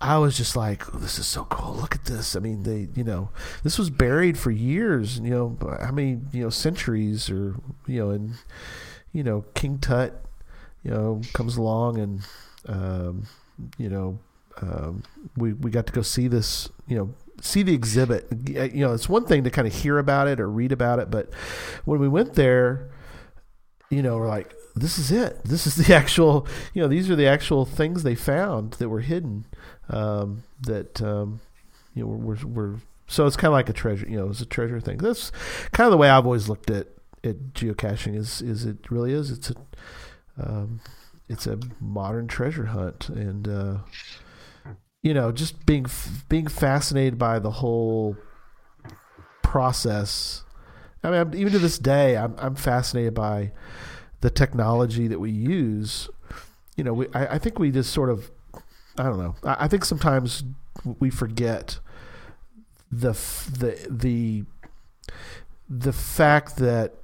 [0.00, 2.88] I was just like oh, this is so cool look at this I mean they
[2.94, 3.30] you know
[3.62, 8.10] this was buried for years you know how many you know centuries or you know
[8.10, 8.34] and
[9.12, 10.22] you know King Tut
[10.82, 12.20] you know comes along and
[12.68, 13.26] um,
[13.78, 14.18] you know
[14.62, 15.02] um,
[15.36, 18.26] we we got to go see this, you know, see the exhibit.
[18.48, 21.10] You know, it's one thing to kind of hear about it or read about it,
[21.10, 21.32] but
[21.84, 22.90] when we went there,
[23.90, 25.44] you know, we're like, this is it.
[25.44, 29.00] This is the actual, you know, these are the actual things they found that were
[29.00, 29.46] hidden.
[29.88, 31.40] Um, that um,
[31.94, 32.74] you know were, were,
[33.06, 34.08] so it's kind of like a treasure.
[34.08, 34.98] You know, it's a treasure thing.
[34.98, 35.30] That's
[35.72, 36.88] kind of the way I've always looked at
[37.22, 38.16] at geocaching.
[38.16, 39.30] Is is it really is?
[39.30, 39.54] It's a
[40.38, 40.80] um,
[41.28, 43.76] it's a modern treasure hunt, and uh,
[45.02, 45.86] you know, just being
[46.28, 48.16] being fascinated by the whole
[49.42, 50.42] process.
[51.02, 53.52] I mean, I'm, even to this day, I'm I'm fascinated by
[54.20, 56.08] the technology that we use.
[56.76, 58.30] You know, we, I, I think we just sort of,
[58.98, 59.34] I don't know.
[59.44, 60.44] I, I think sometimes
[60.98, 61.78] we forget
[62.90, 64.44] the the the
[65.68, 66.94] the fact that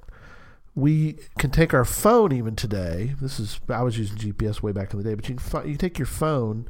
[0.75, 3.15] we can take our phone even today.
[3.21, 5.77] This is I was using GPS way back in the day, but you can you
[5.77, 6.67] take your phone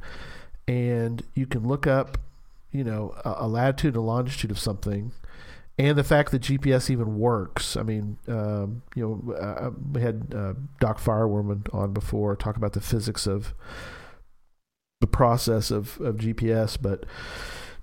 [0.68, 2.18] and you can look up,
[2.72, 5.12] you know, a, a latitude and longitude of something,
[5.78, 7.76] and the fact that GPS even works.
[7.76, 12.74] I mean, um, you know, uh, we had uh, Doc Fireworman on before talk about
[12.74, 13.54] the physics of
[15.00, 17.04] the process of, of GPS, but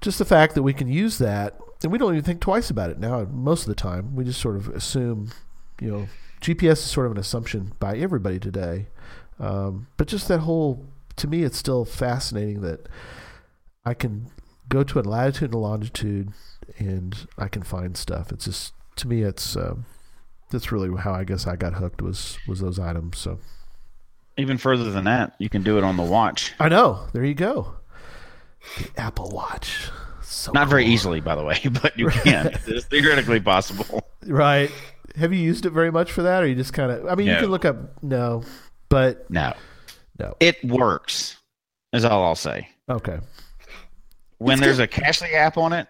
[0.01, 2.89] just the fact that we can use that and we don't even think twice about
[2.89, 4.16] it now most of the time.
[4.16, 5.32] We just sort of assume
[5.80, 6.07] you know
[6.41, 8.88] gps is sort of an assumption by everybody today.
[9.39, 10.86] Um, but just that whole
[11.16, 12.88] to me it's still fascinating that
[13.86, 14.28] i can
[14.70, 16.32] go to a latitude and longitude
[16.78, 18.32] and i can find stuff.
[18.32, 19.86] It's just to me it's um,
[20.51, 23.39] that's really how i guess i got hooked was was those items so
[24.38, 27.34] even further than that you can do it on the watch i know there you
[27.36, 27.75] go
[28.77, 29.89] the Apple Watch.
[30.21, 32.51] So Not very easily, by the way, but you can.
[32.67, 34.07] it's theoretically possible.
[34.27, 34.69] Right.
[35.15, 37.07] Have you used it very much for that, or you just kind of?
[37.07, 38.03] I mean, you can look up.
[38.03, 38.43] No,
[38.88, 39.53] but No,
[40.19, 40.36] no.
[40.39, 41.38] it works.
[41.91, 42.69] Is all I'll say.
[42.88, 43.17] Okay.
[44.38, 45.88] When It's there's a Cachly app on it,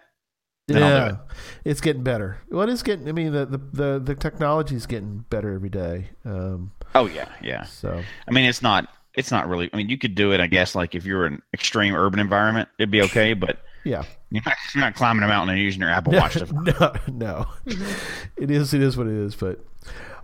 [0.78, 1.16] Yeah,
[1.64, 2.38] it's getting better.
[2.50, 3.08] Well, it is getting.
[3.08, 6.10] I mean, the the the, the technology is getting better every day.
[6.24, 7.64] Um, oh yeah, yeah.
[7.64, 8.88] so I mean, it's not.
[9.14, 9.68] It's not really.
[9.72, 12.18] I mean, you could do it, I guess, like if you're in an extreme urban
[12.18, 13.34] environment, it'd be okay.
[13.34, 14.04] But yeah.
[14.30, 17.46] you're not, you're not climbing a mountain and using your Apple Watch no, no.
[18.36, 18.72] it is.
[18.74, 19.34] It is what it is.
[19.34, 19.64] But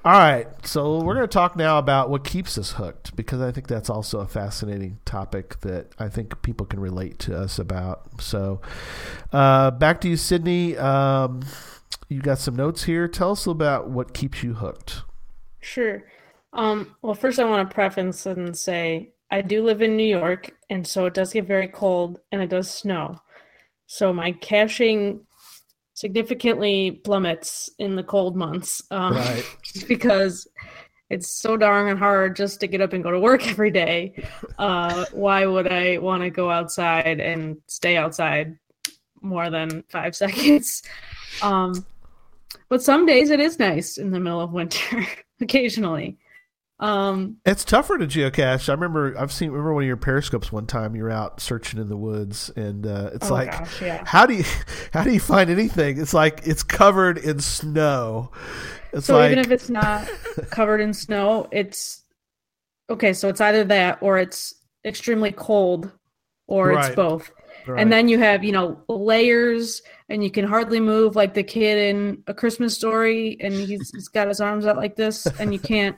[0.04, 0.46] all right.
[0.64, 3.90] So we're going to talk now about what keeps us hooked because I think that's
[3.90, 8.20] also a fascinating topic that I think people can relate to us about.
[8.20, 8.60] So
[9.32, 10.76] uh, back to you, Sydney.
[10.76, 11.42] Um,
[12.08, 13.08] you got some notes here.
[13.08, 15.02] Tell us about what keeps you hooked.
[15.60, 16.04] Sure.
[16.52, 20.52] Um, well, first I want to preface and say I do live in New York,
[20.70, 23.20] and so it does get very cold and it does snow.
[23.86, 25.26] So my caching
[25.98, 29.44] significantly plummets in the cold months, um, Right.
[29.64, 30.46] just because
[31.10, 34.14] it's so darn hard just to get up and go to work every day.
[34.58, 38.56] Uh, why would I want to go outside and stay outside
[39.20, 40.84] more than five seconds?
[41.42, 41.84] Um,
[42.68, 45.04] but some days it is nice in the middle of winter,
[45.40, 46.16] occasionally.
[46.80, 48.68] Um, It's tougher to geocache.
[48.68, 50.94] I remember I've seen remember one of your periscopes one time.
[50.94, 54.02] You're out searching in the woods, and uh, it's Oh, like, gosh, yeah.
[54.06, 54.44] how do you
[54.92, 56.00] how do you find anything?
[56.00, 58.30] It's like it's covered in snow.
[58.92, 60.08] It's so like even if it's not
[60.50, 62.04] covered in snow, it's
[62.90, 63.12] okay.
[63.12, 64.54] So it's either that or it's
[64.84, 65.90] extremely cold,
[66.46, 66.86] or Right.
[66.86, 67.28] it's both.
[67.66, 67.80] right.
[67.82, 71.76] And then you have, you know, layers, and you can hardly move like the kid
[71.96, 75.58] in A Christmas Story, and he's, he's got his arms out like this, and you
[75.58, 75.96] can't.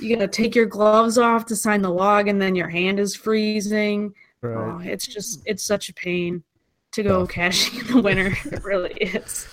[0.00, 3.14] You gotta take your gloves off to sign the log, and then your hand is
[3.14, 4.14] freezing.
[4.42, 4.56] right.
[4.56, 6.42] Oh, it's just it's such a pain
[6.92, 7.30] to go Tough.
[7.30, 8.36] caching in the winter.
[8.44, 9.46] it really is.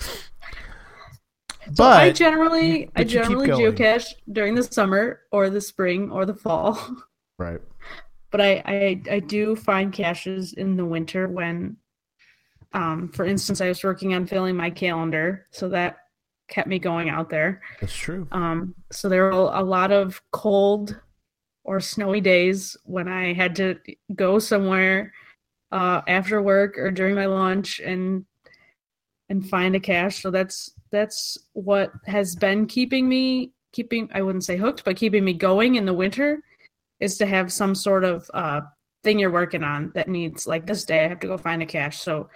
[1.68, 6.12] So but I generally I but you generally geocache during the summer or the spring
[6.12, 6.80] or the fall.
[7.38, 7.62] right.
[8.30, 11.78] But I, I I do find caches in the winter when
[12.74, 16.00] um for instance I was working on filling my calendar, so that
[16.48, 17.62] kept me going out there.
[17.80, 18.28] That's true.
[18.32, 21.00] Um so there were a lot of cold
[21.64, 23.78] or snowy days when I had to
[24.16, 25.14] go somewhere
[25.72, 28.26] uh after work or during my lunch and
[29.30, 30.22] and find a cache.
[30.22, 35.26] So that's that's what has been keeping me keeping I wouldn't say hooked, but keeping
[35.26, 36.42] me going in the winter
[37.00, 38.62] is to have some sort of uh
[39.04, 41.66] thing you're working on that needs like this day I have to go find a
[41.66, 42.00] cache.
[42.00, 42.30] So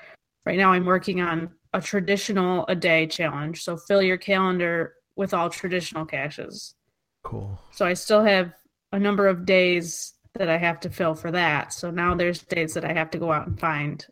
[0.46, 3.64] right now I'm working on a traditional a day challenge.
[3.64, 6.76] So fill your calendar with all traditional caches.
[7.24, 7.60] Cool.
[7.72, 8.54] So I still have
[8.92, 11.74] a number of days that I have to fill for that.
[11.74, 14.06] So now there's days that I have to go out and find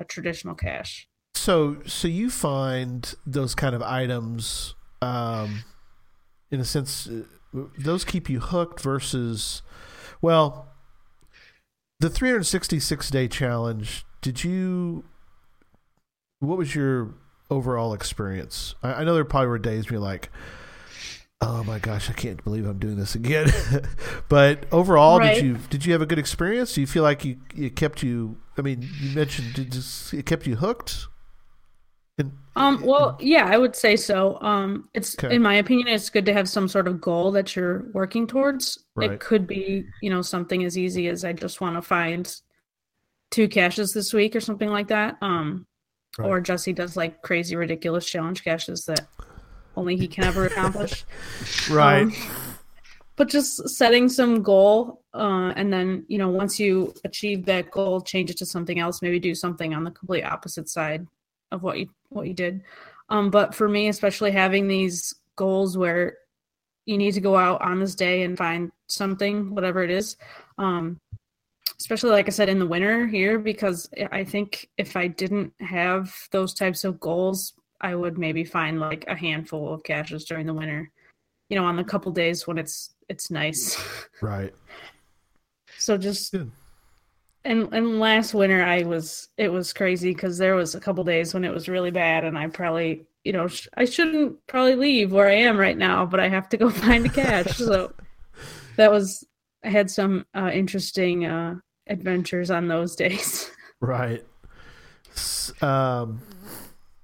[0.00, 1.08] a traditional cache.
[1.34, 5.64] So so you find those kind of items, um,
[6.50, 7.22] in a sense, uh,
[7.78, 9.62] those keep you hooked versus,
[10.20, 10.68] well,
[12.00, 14.04] the 366 day challenge.
[14.20, 15.04] Did you?
[16.40, 17.14] What was your
[17.50, 18.74] overall experience?
[18.82, 20.30] I, I know there probably were days where you're like,
[21.40, 23.48] oh my gosh, I can't believe I'm doing this again.
[24.28, 25.34] but overall, Right.
[25.34, 26.74] did you did you have a good experience?
[26.74, 28.38] Do you feel like you it kept you?
[28.56, 31.06] I mean, you mentioned did this, it kept you hooked.
[32.18, 34.40] And, Um, well, yeah, I would say so.
[34.40, 35.34] Um, it's Okay.
[35.34, 38.84] in my opinion, it's good to have some sort of goal that you're working towards.
[38.96, 39.12] Right.
[39.12, 42.32] It could be, you know, something as easy as I just want to find
[43.30, 45.16] two caches this week or something like that.
[45.22, 45.66] Um,
[46.18, 46.28] Right.
[46.28, 49.06] or Jesse does like crazy, ridiculous challenge caches that
[49.76, 51.04] only he can ever accomplish.
[51.70, 52.02] right.
[52.02, 52.12] Um,
[53.16, 58.00] but just setting some goal, uh, and then you know, once you achieve that goal,
[58.00, 59.02] change it to something else.
[59.02, 61.06] Maybe do something on the complete opposite side
[61.50, 62.62] of what you what you did.
[63.08, 66.18] Um, but for me, especially having these goals where
[66.86, 70.16] you need to go out on this day and find something, whatever it is.
[70.56, 70.98] Um,
[71.80, 76.14] especially like I said in the winter here, because I think if I didn't have
[76.32, 80.54] those types of goals, I would maybe find like a handful of caches during the
[80.54, 80.90] winter.
[81.48, 83.82] You know, on the couple days when it's it's nice.
[84.20, 84.52] right.
[85.78, 86.50] So just Good.
[87.44, 91.32] and and last winter I was it was crazy because there was a couple days
[91.32, 95.12] when it was really bad and I probably you know sh- I shouldn't probably leave
[95.12, 97.92] where I am right now but I have to go find a catch so
[98.76, 99.24] that was
[99.64, 101.56] I had some uh, interesting uh,
[101.88, 103.50] adventures on those days.
[103.80, 104.24] Right.
[105.62, 106.20] Um,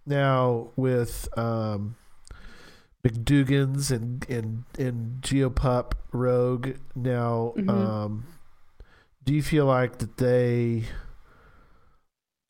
[0.07, 1.95] now with um,
[3.07, 6.71] McDougan's and and and Geopup Rogue.
[6.97, 7.69] Now, Mhm.
[7.71, 8.25] um,
[9.25, 10.87] do you feel like that they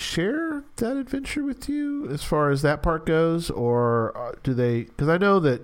[0.01, 4.85] share that adventure with you as far as that part goes, or uh, do they?
[4.85, 5.61] Because I know that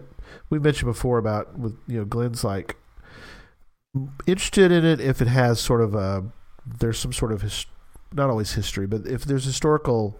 [0.51, 2.77] we mentioned before about with you know Glenn's like
[4.27, 6.31] interested in it if it has sort of a
[6.67, 7.67] there's some sort of his,
[8.13, 10.19] not always history, but if there's historical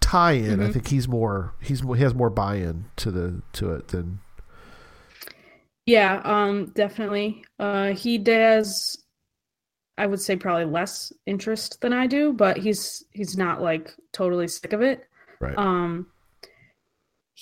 [0.00, 0.72] tie-in, I Mhm.
[0.72, 4.20] think he's more he's more- he has more buy-in to the to it than
[5.86, 7.44] Yeah, um, definitely.
[7.58, 9.04] Uh, he does,
[9.98, 14.48] I would say probably less interest than I do, but he's he's not like totally
[14.48, 15.08] sick of it.
[15.40, 15.56] right.
[15.58, 16.06] Um,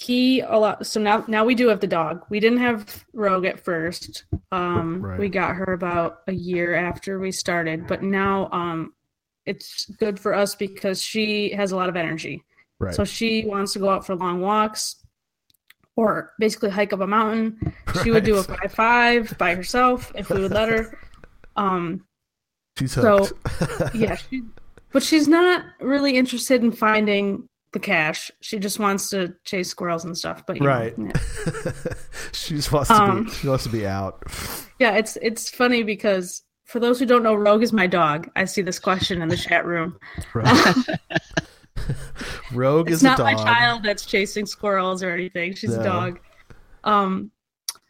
[0.01, 0.87] he a lot.
[0.87, 2.25] So now now we do have the dog.
[2.31, 4.25] We didn't have Rogue at first.
[4.51, 5.19] Um, Right.
[5.21, 8.95] we got her about a year after we started, but now um,
[9.45, 12.43] it's good for us because she has a lot of energy.
[12.79, 12.95] right.
[12.95, 14.97] So she wants to go out for long walks
[15.97, 17.59] or basically hike up a mountain.
[18.03, 20.99] She would do a five five by herself if we would let her.
[21.57, 22.07] Um,
[22.79, 23.29] She's so,
[23.95, 24.43] yeah, she,
[24.93, 28.31] but she's not really interested in finding the cache.
[28.41, 30.45] She just wants to chase squirrels and stuff.
[30.47, 30.95] But you know, right.
[30.99, 31.13] yeah.
[32.33, 34.23] she just wants to Um, be she wants to be out.
[34.79, 38.29] Yeah, it's it's funny because for those who don't know, Rogue is my dog.
[38.37, 39.99] I see this question in the chat room.
[40.35, 40.75] Right.
[42.53, 43.27] Rogue It's is a not dog.
[43.27, 45.55] my child that's chasing squirrels or anything.
[45.55, 45.81] She's No.
[45.81, 46.21] a dog.
[46.85, 47.31] Um,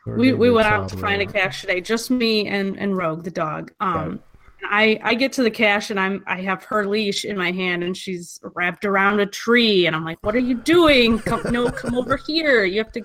[0.06, 3.24] Or we we went out to find a cache today, just me and and Rogue
[3.24, 3.72] the dog.
[3.80, 4.20] Um, Right.
[4.70, 7.82] I I get to the cache and I'm I have her leash in my hand
[7.82, 11.18] and she's wrapped around a tree and I'm like, what are you doing?
[11.18, 12.64] Come, no, come over here.
[12.64, 13.02] You have to.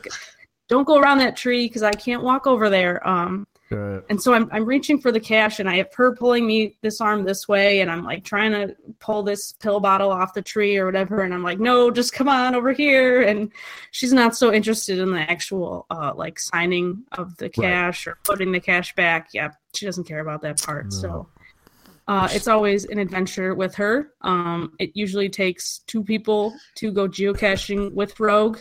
[0.68, 3.06] Don't go around that tree because I can't walk over there.
[3.08, 4.04] Um, Right.
[4.12, 7.02] and so I'm I'm reaching for the cache and I have her pulling me this
[7.02, 10.78] arm this way and I'm like trying to pull this pill bottle off the tree
[10.78, 13.52] or whatever and I'm like no just come on over here and
[13.90, 18.52] she's not so interested in the actual uh like signing of the cache or putting
[18.52, 20.90] the cache back yeah she doesn't care about that part No.
[20.92, 21.28] so
[22.08, 24.14] uh, it's always an adventure with her.
[24.22, 28.60] Um, it usually takes two people to go geocaching with Rogue.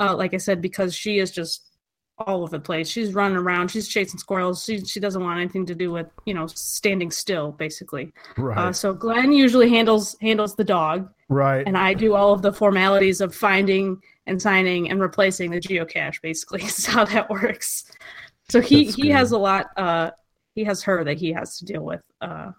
[0.00, 1.72] Uh, like I said, because she is just
[2.18, 2.88] all over the place.
[2.88, 3.70] She's running around.
[3.70, 4.64] She's chasing squirrels.
[4.64, 8.12] She she doesn't want anything to do with you know standing still, basically.
[8.38, 8.56] Right.
[8.56, 11.66] Uh, so Glenn usually handles handles the dog, right.
[11.66, 16.22] and I do all of the formalities of finding and signing and replacing the geocache.
[16.22, 17.84] Basically, is how that works.
[18.48, 19.12] So he That's he good.
[19.12, 19.66] has a lot.
[19.76, 20.10] Uh,
[20.54, 22.02] he has her that he has to deal with.
[22.20, 22.52] Uh,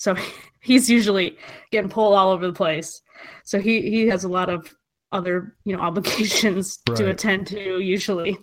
[0.00, 0.16] so
[0.60, 1.36] he's usually
[1.70, 3.02] getting pulled all over the place.
[3.44, 4.74] So he he has a lot of
[5.12, 8.38] other you know obligations to attend to usually.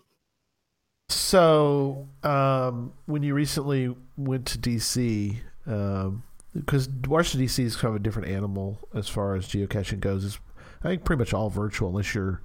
[1.09, 8.01] So, um, when you recently went to DC, um, because Washington DC is kind of
[8.01, 10.25] a different animal as far as geocaching goes.
[10.25, 10.39] It's
[10.83, 12.41] I think pretty much all virtual, unless you're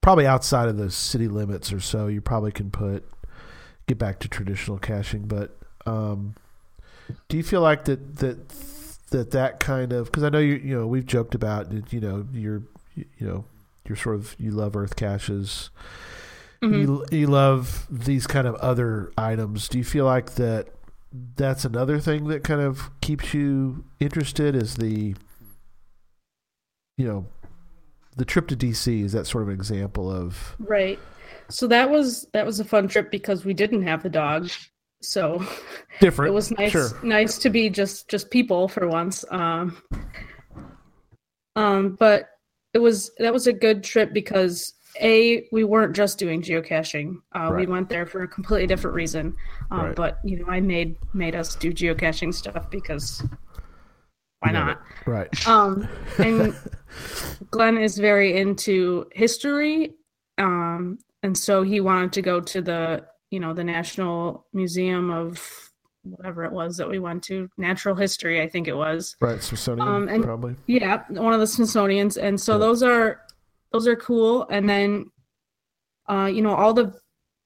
[0.00, 2.06] probably outside of the city limits or so.
[2.06, 3.04] You probably can put
[3.88, 5.26] get back to traditional caching.
[5.26, 6.36] But um,
[7.28, 8.48] do you feel like that that
[9.10, 12.26] that that kind of because I know you you know we've joked about you know
[12.32, 12.62] you're
[12.94, 13.44] you know
[13.86, 15.70] you're sort of you love Earth caches
[16.62, 16.80] Mhm.
[16.80, 19.68] you you love these kind of other items.
[19.68, 20.68] Do you feel like that
[21.36, 24.56] that's another thing that kind of keeps you interested?
[24.56, 25.14] Is the
[26.96, 27.26] you know
[28.16, 30.98] the trip to DC is that sort of an example of Right.
[31.50, 34.48] So that was that was a fun trip because we didn't have the dog.
[35.04, 35.44] So
[36.00, 36.30] Different.
[36.30, 36.90] it was nice Sure.
[37.02, 39.24] nice to be just just people for once.
[39.30, 39.76] Um
[41.56, 42.28] um but
[42.72, 47.16] it was that was a good trip because a we weren't just doing geocaching.
[47.32, 49.34] Uh, We went there for a completely different reason.
[49.70, 49.96] Um, Right.
[49.96, 53.22] But you know, I made made us do geocaching stuff because
[54.40, 54.80] why not?
[55.06, 55.28] Right.
[55.48, 55.88] Um,
[56.18, 56.54] and
[57.50, 59.94] Glenn is very into history,
[60.38, 65.70] um, and so he wanted to go to the, you know, the National Museum of
[66.02, 69.16] whatever it was that we went to, natural history, I think it was.
[69.20, 69.42] Right.
[69.42, 70.54] Smithsonian, Um, and- probably.
[70.66, 72.58] Yeah, one of the Smithsonian's, and so Yeah.
[72.58, 73.20] those are
[73.72, 74.46] those are cool.
[74.50, 75.10] And then,
[76.08, 76.94] uh, you know, all the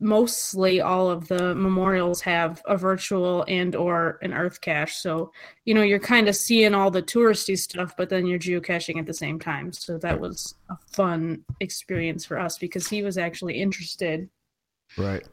[0.00, 4.96] mostly all of the memorials have a virtual and or an earth cache.
[4.98, 5.32] So
[5.64, 9.06] you know, you're kind of seeing all the touristy stuff, but then you're geocaching at
[9.06, 9.72] the same time.
[9.72, 14.28] So that was a fun experience for us because he was actually interested
[14.96, 15.26] Right.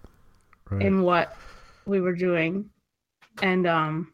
[0.72, 0.82] Right.
[0.82, 1.36] in what
[1.86, 2.70] we were doing,
[3.41, 4.11] and um.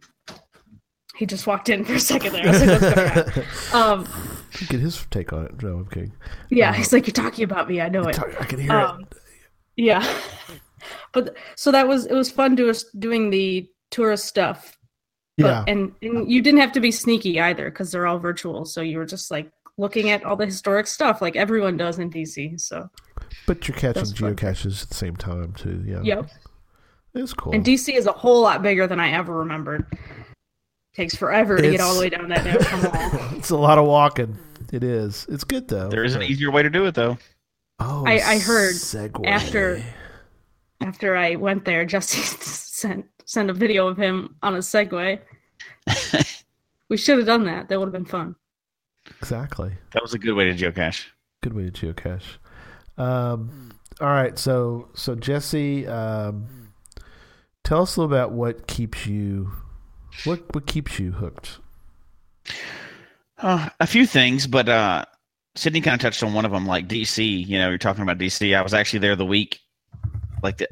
[1.17, 2.47] He just walked in for a second there.
[2.47, 4.07] I was like, "What's going on?" Um,
[4.69, 5.61] Get his take on it.
[5.61, 6.13] No, I'm kidding.
[6.49, 8.17] Yeah, Uh, he's like, You're talking about me, I know it.
[8.19, 9.05] I can hear Um,
[9.75, 10.03] yeah.
[11.13, 14.77] But so that was it was fun to us doing the tourist stuff.
[15.37, 15.63] But, Yeah.
[15.67, 18.65] and, and you didn't have to be sneaky either because they're all virtual.
[18.65, 22.09] So you were just like looking at all the historic stuff like everyone does in
[22.09, 22.59] DC.
[22.59, 22.89] So
[23.47, 25.83] But you're catching geocaches at the same time too.
[25.85, 26.01] Yeah.
[26.03, 26.29] yep.
[27.13, 27.53] It's cool.
[27.53, 29.85] And DC is a whole lot bigger than I ever remembered.
[30.95, 33.29] Takes forever to get all the way down that national mall.
[33.37, 34.37] it's a lot of walking.
[34.71, 35.25] It is.
[35.29, 35.89] It's good though.
[35.89, 37.17] There is an easier way to do it though.
[37.79, 39.25] Oh, I- I heard segue.
[39.25, 39.83] after-
[40.81, 45.19] After I went there, Jesse sent sent a video of him on a Segway.
[46.89, 47.69] we should have done that.
[47.69, 48.35] That would have been fun.
[49.21, 49.71] exactly.
[49.93, 51.05] That was a good way to geocache.
[51.43, 52.23] Good way to geocache.
[52.97, 56.73] Um, all right, so so Jesse, um,
[57.63, 59.51] tell us a little about what keeps you,
[60.23, 61.59] what what keeps you hooked.
[63.37, 65.05] Uh, a few things, but uh,
[65.55, 67.47] Sydney kind of touched on one of them, like DC.
[67.47, 68.55] You know, you're talking about DC.
[68.55, 69.59] I was actually there the week,
[70.43, 70.67] like the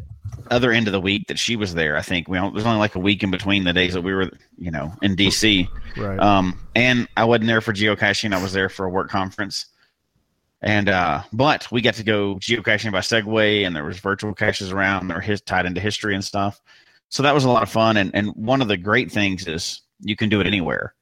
[0.52, 1.98] other end of the week that she was there.
[1.98, 4.30] I think we there's only like a week in between the days that we were,
[4.58, 5.68] you know, in DC.
[5.98, 6.20] Right.
[6.20, 8.34] Um, and I wasn't there for geocaching.
[8.34, 9.66] I was there for a work conference.
[10.62, 14.72] And uh, but we got to go geocaching by Segway, and there was virtual caches
[14.72, 15.08] around.
[15.08, 16.60] They were his, tied into history and stuff.
[17.10, 17.96] So that was a lot of fun.
[17.98, 20.94] And and one of the great things is you can do it anywhere.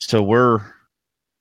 [0.00, 0.60] So we're,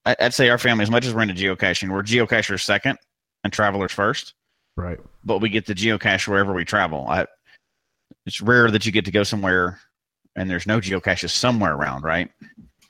[0.06, 2.98] I'd say our family, as much as we're into geocaching, we're geocachers second
[3.44, 4.36] and travelers first.
[4.78, 5.00] right.
[5.26, 7.06] But we get to geocache wherever we travel.
[7.08, 7.26] I,
[8.26, 9.80] it's rare that you get to go somewhere
[10.36, 12.30] and there's no geocaches somewhere around, right?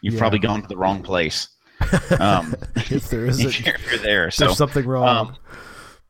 [0.01, 0.19] You've Yeah.
[0.19, 1.47] probably gone to the wrong place.
[2.19, 4.31] Um, if there if you're, if you're there.
[4.31, 5.07] So, there's something wrong.
[5.29, 5.35] um,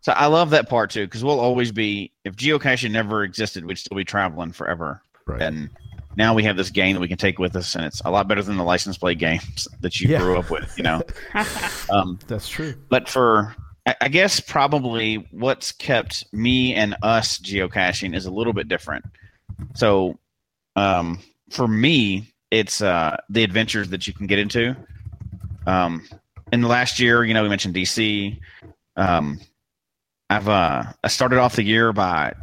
[0.02, 3.78] so I love that part too, because we'll always be, if geocaching never existed, we'd
[3.78, 5.02] still be traveling forever.
[5.26, 5.42] right.
[5.42, 5.70] And
[6.16, 8.28] now we have this game that we can take with us, and it's a lot
[8.28, 10.20] better than the license plate games that you Yeah.
[10.20, 11.02] grew up with, you know?
[11.90, 12.76] um, That's true.
[12.90, 13.56] but for
[13.88, 19.04] I- I guess probably what's kept me and us geocaching is a little bit different.
[19.76, 20.20] So,
[20.76, 21.20] um,
[21.50, 24.76] for me, it's uh, the adventures that you can get into.
[25.66, 26.08] Um,
[26.52, 28.40] in the last year, you know, we mentioned DC.
[28.96, 29.40] Um,
[30.30, 32.34] I've uh, I started off the year by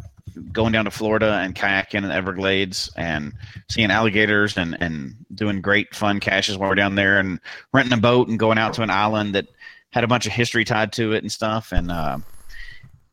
[0.52, 3.32] going down to Florida and kayaking in the Everglades and
[3.68, 7.40] seeing alligators and and doing great fun caches while we're down there and
[7.72, 9.46] renting a boat and going out to an island that
[9.92, 12.18] had a bunch of history tied to it and stuff and uh,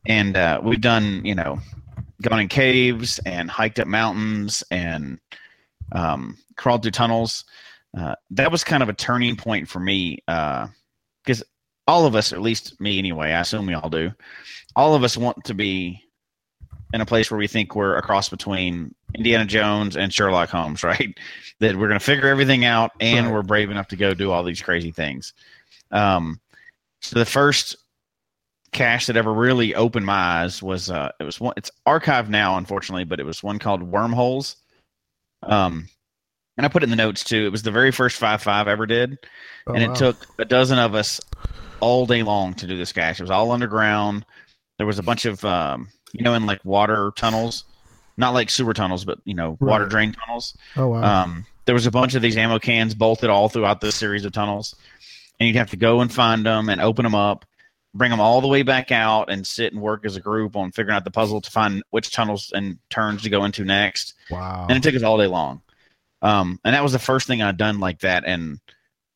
[0.06, 1.58] and uh, we've done you know
[2.22, 5.18] gone in caves and hiked up mountains and
[5.92, 7.44] um, crawled through tunnels
[7.96, 11.42] uh, that was kind of a turning point for me because
[11.86, 14.10] all of us at least me anyway i assume we all do
[14.76, 16.02] all of us want to be
[16.92, 20.82] in a place where we think we're a cross between indiana jones and sherlock holmes
[20.84, 21.16] right
[21.60, 23.34] that we're going to figure everything out and Right.
[23.34, 25.32] we're brave enough to go do all these crazy things
[25.90, 26.38] um,
[27.00, 27.76] so the first
[28.72, 30.12] cache that ever really opened my
[30.42, 31.54] eyes was uh, it was one.
[31.56, 34.56] It's archived now, unfortunately, but it was one called Wormholes.
[35.42, 35.88] Um,
[36.58, 37.46] and I put it in the notes too.
[37.46, 39.18] It was the very first five five I ever did,
[39.66, 39.92] Oh, and wow.
[39.92, 41.20] it took a dozen of us
[41.80, 43.20] all day long to do this cache.
[43.20, 44.26] It was all underground.
[44.76, 47.64] There was a bunch of um, you know, in like water tunnels,
[48.16, 50.56] not like sewer tunnels, but you know, water drain tunnels.
[50.76, 51.22] Oh wow.
[51.24, 54.32] Um, there was a bunch of these ammo cans bolted all throughout this series of
[54.32, 54.74] tunnels,
[55.38, 57.44] and you'd have to go and find them and open them up,
[57.94, 60.72] bring them all the way back out, and sit and work as a group on
[60.72, 64.14] figuring out the puzzle to find which tunnels and turns to go into next.
[64.30, 64.66] wow.
[64.68, 65.60] And it took us all day long.
[66.22, 68.58] Um, and that was the first thing I'd done like that, and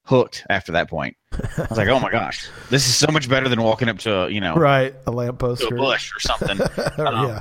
[0.04, 1.16] hooked after that point.
[1.32, 4.22] I was like, oh my gosh, this is so much better than walking up to
[4.22, 5.62] a, you know Right, a lamppost.
[5.62, 6.58] to a or- bush or something.
[6.98, 7.40] Um, yeah,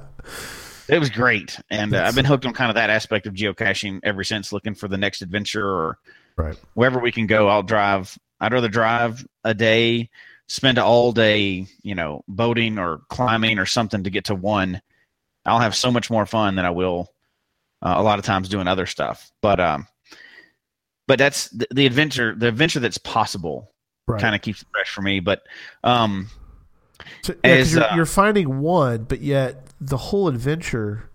[0.88, 4.00] It was great, and uh, I've been hooked on kind of that aspect of geocaching
[4.04, 4.52] ever since.
[4.54, 5.98] Looking for the next adventure or
[6.38, 6.58] right.
[6.74, 7.48] wherever we can go.
[7.48, 8.18] I'll drive.
[8.40, 10.10] I'd rather drive a day,
[10.48, 14.82] spend all day, you know, boating or climbing or something to get to one.
[15.46, 17.08] I'll have so much more fun than I will
[17.82, 19.32] uh, a lot of times doing other stuff.
[19.42, 19.88] But um,
[21.08, 22.36] but that's the, the adventure.
[22.36, 23.72] The adventure that's possible
[24.08, 24.20] Right.
[24.20, 25.20] kind of keeps it fresh for me.
[25.20, 25.44] But
[25.84, 26.28] um,
[27.22, 31.10] So, yeah, as, you're, uh, you're finding one, but yet the whole adventure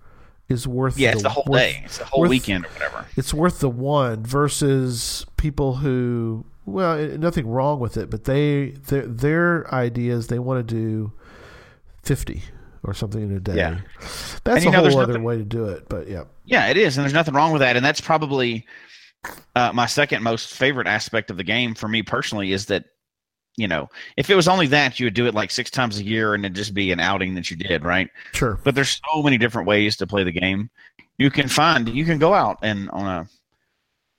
[0.49, 0.97] is worth.
[0.97, 1.83] yeah, it's the whole worth- day.
[1.85, 3.07] It's the whole worth- weekend or whatever.
[3.17, 8.71] It's worth the one versus people who, well, eh, nothing wrong with it, but they
[8.87, 11.13] their their ideas they want to do
[12.03, 12.45] fifty
[12.87, 13.57] or something in a day.
[13.57, 13.81] Yeah.
[14.45, 15.89] that's And, a know, whole other nothing- way to do it.
[15.89, 17.77] But yeah, Yeah, it is, and there's nothing wrong with that.
[17.77, 18.67] And that's probably
[19.55, 22.85] uh, my second most favorite aspect of the game for me personally is that
[23.57, 26.05] you know if it was only that you would do it like six times a
[26.05, 28.09] year and it'd just be an outing that you did, right?
[28.33, 28.61] sure.
[28.63, 30.71] But there's so many different ways to play the game.
[31.19, 33.29] You can find you can go out and on a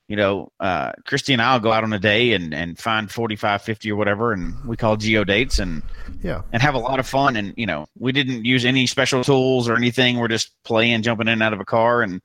[0.08, 3.62] you know, uh, Christy and I'll go out on a day and, and find 45,
[3.62, 5.84] 50 or whatever, and we call geo dates and
[6.24, 7.36] Yeah, and have a lot of fun.
[7.36, 10.18] And you know, we didn't use any special tools or anything.
[10.18, 12.22] We're just playing, jumping in and out of a car, and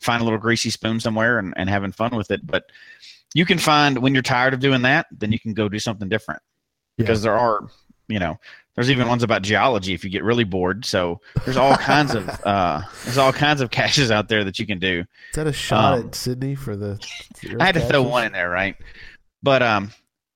[0.00, 2.46] find a little greasy spoon somewhere and, and having fun with it.
[2.46, 2.70] But
[3.34, 6.08] you can find when you're tired of doing that, then you can go do something
[6.08, 6.42] different
[6.96, 7.68] because there are,
[8.08, 8.38] you know,
[8.76, 10.84] there's even ones about geology if you get really bored.
[10.84, 14.66] So there's all kinds of uh, there's all kinds of caches out there that you
[14.66, 15.00] can do.
[15.00, 16.98] is that a shot Um, at Sydney for the?
[17.58, 18.76] I had to throw one in there, right?
[19.42, 19.90] But um,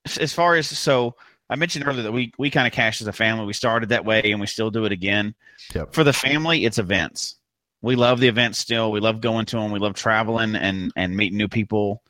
[0.07, 1.15] as- as far as so,
[1.49, 3.45] I mentioned earlier that we we kind of cache as a family.
[3.47, 5.35] We started that way, and we still do it again.
[5.75, 5.93] Yep.
[5.95, 7.37] For the family, it's events.
[7.83, 8.91] We love the events still.
[8.93, 9.71] We love going to them.
[9.73, 12.03] We love traveling and and meeting new people,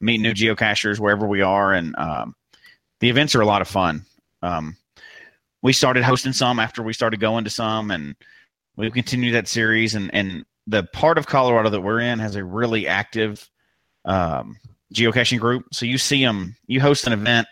[0.00, 2.34] meeting new geocachers wherever we are, and um,
[3.00, 4.04] the events are a lot of fun.
[4.42, 4.76] Um,
[5.64, 8.14] we started hosting some after we started going to some, and
[8.76, 9.94] we've continued that series.
[9.94, 13.50] And and the part of Colorado that we're in has a really active
[14.04, 14.58] um,
[14.92, 15.64] geocaching group.
[15.72, 17.48] So you see them, you host an event.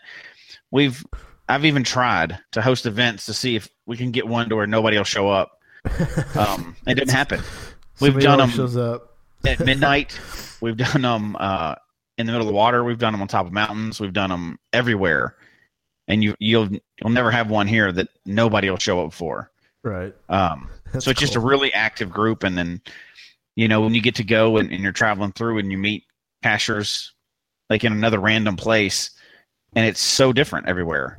[0.71, 1.05] We've,
[1.49, 4.67] I've even tried to host events to see if we can get one to where
[4.67, 5.59] nobody will show up.
[6.35, 7.41] Um, it didn't happen.
[8.01, 9.17] We've Somebody done them Shows up.
[9.47, 10.19] at midnight.
[10.61, 11.75] We've done them uh,
[12.17, 12.85] in the middle of the water.
[12.85, 14.01] We've done them on top of mountains.
[14.01, 15.37] We've done them everywhere.
[16.09, 19.51] And you, you'll, you'll never have one here that nobody will show up for.
[19.85, 20.15] Right.
[20.29, 22.81] Um, so it's just a really active group, and then
[23.57, 26.05] you know when you get to go and, and you're traveling through and you meet
[26.43, 27.13] cachers
[27.71, 29.11] like in another random place,
[29.75, 31.19] and it's so different everywhere.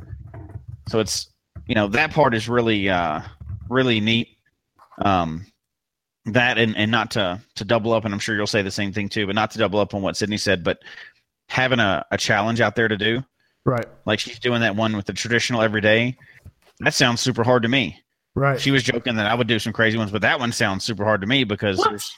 [0.89, 1.29] So it's
[1.67, 3.21] you know that part is really uh,
[3.69, 4.29] really neat.
[4.99, 5.45] Um,
[6.25, 8.93] that and, and not to to double up, and I'm sure you'll say the same
[8.93, 10.79] thing too, but not to double up on what Sydney said, but
[11.49, 13.23] having a, a challenge out there to do,
[13.65, 13.85] right.
[14.05, 16.17] like she's doing that one with the traditional every day.
[16.79, 17.99] That sounds super hard to me
[18.35, 18.59] Right.
[18.59, 21.03] she was joking that I would do some crazy ones, but that one sounds super
[21.05, 22.17] hard to me because there's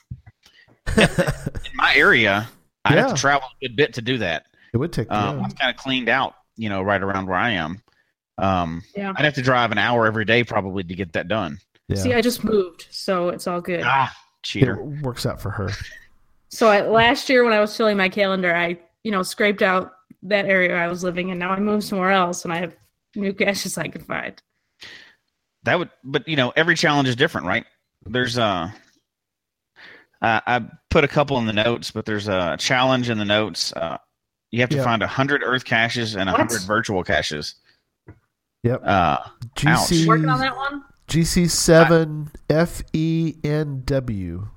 [0.97, 2.47] in my area,
[2.85, 4.45] I'd have to travel a good bit to do that.
[4.73, 5.11] it would take.
[5.11, 5.43] Um, yeah.
[5.43, 7.81] I'm kind of cleaned out, you know, right around where I am.
[8.37, 9.13] Um, Yeah.
[9.15, 11.57] I'd have to drive an hour every day probably to get that done.
[11.87, 11.97] yeah.
[11.97, 13.81] See, I just moved, so it's all good.
[13.83, 14.79] Ah, cheater.
[14.79, 15.69] it works out for her.
[16.49, 19.91] So I, last year when I was filling my calendar, I you know scraped out
[20.23, 21.37] that area I was living in.
[21.39, 22.75] Now I moved somewhere else, and I have
[23.15, 24.41] new caches I can find.
[25.63, 27.65] That would, but you know, every challenge is different, right?
[28.05, 28.69] There's uh,
[30.21, 33.73] I I put a couple in the notes, but there's a challenge in the notes.
[33.73, 33.97] Uh,
[34.51, 34.83] you have to Yeah.
[34.83, 37.55] find a hundred Earth caches and a hundred virtual caches.
[38.63, 38.81] Yep.
[38.83, 39.17] Uh,
[39.57, 40.83] GC Working on that one.
[41.07, 44.47] GC seven F E N W.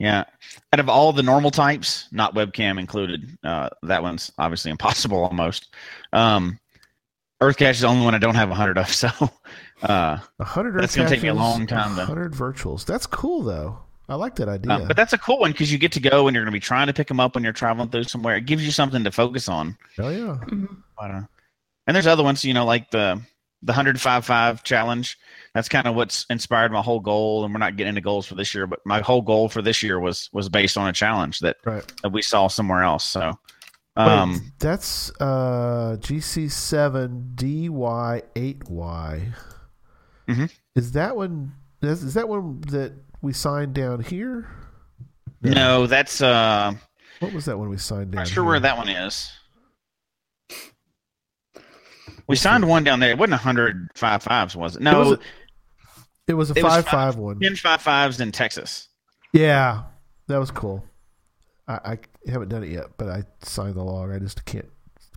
[0.00, 0.24] Yeah.
[0.72, 5.74] Out of all the normal types, not webcam included, uh, that one's obviously impossible almost.
[6.12, 6.58] Um,
[7.42, 9.08] Earth Cache is the only one I don't have a hundred of, so
[9.82, 10.80] uh, A hundred.
[10.82, 12.84] That's gonna gonna take me a long time to- Hundred virtuals.
[12.84, 13.78] That's cool though.
[14.08, 14.72] I like that idea.
[14.72, 16.56] uh, but that's a cool one because you get to go and you're going to
[16.56, 18.34] be trying to pick them up when you're traveling through somewhere.
[18.34, 19.76] It gives you something to focus on.
[20.00, 20.36] oh yeah.
[20.48, 20.78] Mhm.
[20.98, 21.20] But, uh,
[21.86, 23.20] and there's other ones, you know, like the
[23.62, 25.18] the hundred five five challenge.
[25.54, 27.44] That's kind of what's inspired my whole goal.
[27.44, 29.82] And we're not getting into goals for this year, but my whole goal for this
[29.82, 31.84] year was was based on a challenge that, Right.
[32.02, 33.04] that we saw somewhere else.
[33.04, 33.32] So,
[33.96, 39.28] Wait, um, that's uh GC seven DY eight Y.
[40.28, 40.50] Mhm.
[40.76, 41.52] Is that one?
[41.82, 44.48] Is, is that one that we signed down here?
[45.42, 46.72] No, that's uh
[47.18, 48.20] What was that one we signed down?
[48.20, 48.50] not sure here?
[48.50, 49.32] where that one is.
[52.30, 53.10] We signed one down there.
[53.10, 54.80] It wasn't a hundred five fives, was it?
[54.80, 55.18] It No, was a,
[56.28, 57.40] it was a it was five five- five one.
[57.40, 58.88] ten five fives in Texas.
[59.32, 59.82] Yeah,
[60.28, 60.84] that was cool.
[61.68, 61.98] I, I
[62.30, 64.10] haven't done it yet, but I signed the log.
[64.10, 64.68] I just can't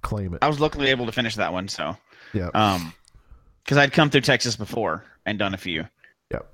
[0.01, 0.39] claim it.
[0.43, 1.67] I was luckily able to finish that one.
[1.67, 1.97] So,
[2.33, 2.49] Yeah.
[2.53, 2.93] um,
[3.63, 5.87] because I'd come through Texas before and done a few.
[6.31, 6.45] Yep.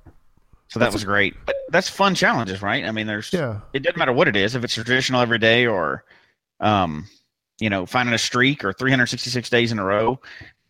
[0.70, 1.34] So that was great.
[1.46, 2.86] But that's fun challenges, right?
[2.86, 3.62] I mean, there's Yeah.
[3.74, 6.04] it doesn't matter what it is, if it's traditional every day or,
[6.60, 7.08] um,
[7.60, 10.20] you know, finding a streak or 366 days in a row.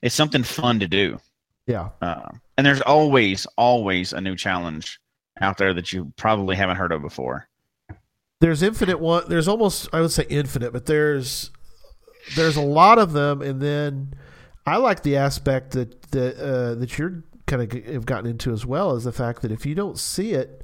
[0.02, 1.20] It's something fun to do.
[1.68, 1.90] Yeah.
[2.02, 5.00] Uh, and there's always, always a new challenge
[5.40, 7.48] out there that you probably haven't heard of before.
[8.42, 9.24] There's infinite one.
[9.28, 11.52] There's almost I would say infinite, but there's
[12.36, 14.14] there's a lot of them, and then
[14.66, 18.66] I like the aspect that that uh, that you're kind of have gotten into as
[18.66, 20.64] well is the fact that if you don't see it,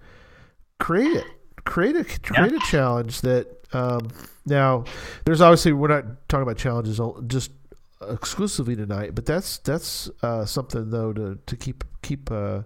[0.79, 1.25] create it,
[1.65, 3.47] create a create a challenge that.
[3.73, 4.09] Um,
[4.45, 4.83] now,
[5.25, 7.51] there's obviously we're not talking about challenges just
[8.09, 12.61] exclusively tonight, but that's that's uh, something though to to keep keep uh,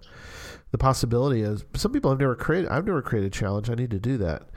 [0.70, 2.70] the possibility is some people have never created.
[2.70, 3.70] I've never created a challenge.
[3.70, 4.48] I need to do that,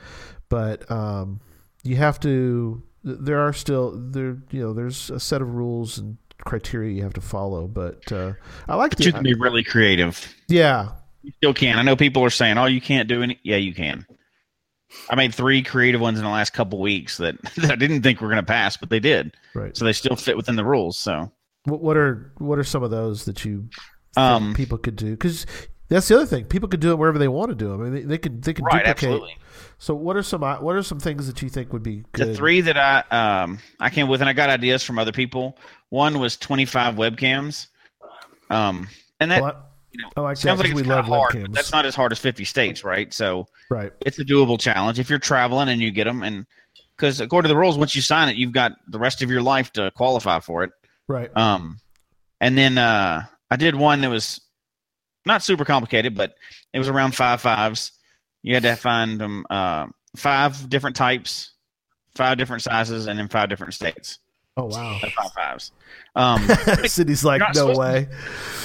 [0.49, 1.39] but um,
[1.84, 2.84] you have to.
[3.03, 4.38] There are still there.
[4.51, 7.67] You know, there's a set of rules and criteria you have to follow.
[7.67, 8.34] But uh,
[8.67, 10.34] I like But the you can be really creative.
[10.47, 10.89] yeah.
[11.21, 11.80] You still can.
[11.80, 14.05] I know people are saying, "Oh, you can't do any." Yeah, you can.
[15.10, 18.22] I made three creative ones in the last couple weeks that, that I didn't think
[18.22, 19.36] were going to pass, but they did.
[19.54, 19.76] Right.
[19.76, 20.98] So they still fit within the rules.
[20.98, 21.32] So,
[21.66, 23.70] What, what are what are some of those that you
[24.16, 25.12] think um, people could do?
[25.12, 25.46] Because
[25.89, 26.46] that's the other thing.
[26.46, 27.82] People could do it wherever they want to do them.
[27.82, 28.89] I mean, they, they could they could right, duplicate.
[28.89, 29.38] absolutely.
[29.78, 32.30] So what are some what are some things that you think would be good?
[32.30, 33.04] The three that I
[33.41, 35.58] um I came with, and I got ideas from other people.
[35.89, 37.68] One was 25 webcams,
[38.50, 38.88] um,
[39.20, 41.34] and that Well, I- you know, I like sounds like we love hard.
[41.34, 41.54] webcams.
[41.54, 43.14] That's not as hard as 50 states, right?
[43.14, 43.91] So right.
[44.02, 46.46] it's a doable challenge if you're traveling and you get them, and
[46.96, 49.41] because according to the rules, once you sign it, you've got the rest of your
[49.41, 50.72] life to qualify for it.
[51.08, 51.30] Right.
[51.36, 51.80] Um,
[52.41, 54.41] and then uh, I did one that was
[55.26, 56.34] not super complicated, but
[56.74, 57.91] it was around five fives.
[58.41, 61.52] You had to find them uh, five different types,
[62.16, 64.20] five different sizes, and then five different states.
[64.56, 64.99] Oh wow.
[65.01, 65.72] of Five fives.
[66.16, 66.47] Um,
[66.86, 68.08] Cindy's like, no supposed way.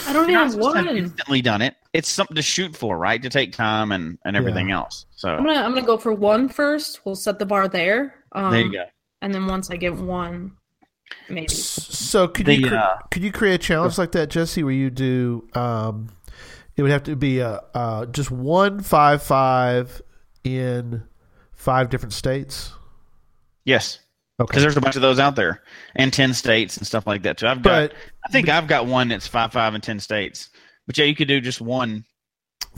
[0.07, 1.77] I don't you're not even supposed to instantly done it.
[1.95, 3.23] It's something to shoot for, right?
[3.23, 5.07] To take time and, and everything else.
[5.17, 7.05] So I'm gonna I'm gonna go for one first.
[7.07, 8.15] We'll set the bar there.
[8.33, 8.85] Um, there you go.
[9.23, 10.53] And then once I get one,
[11.29, 11.49] maybe.
[11.49, 14.73] So could The, you cre- uh, could you create a challenge like that, Jesse, where
[14.73, 15.49] you do?
[15.55, 16.11] Um,
[16.77, 20.03] it would have to be a uh, just one five five
[20.45, 21.03] in
[21.53, 22.73] five different states.
[23.65, 24.01] Yes,
[24.47, 25.63] because there's a bunch of those out there,
[25.97, 27.47] and ten states and stuff like that too.
[27.47, 27.91] I've got.
[27.91, 30.51] but I think I've got one that's five five and ten states.
[30.87, 32.05] But yeah, you could do just one.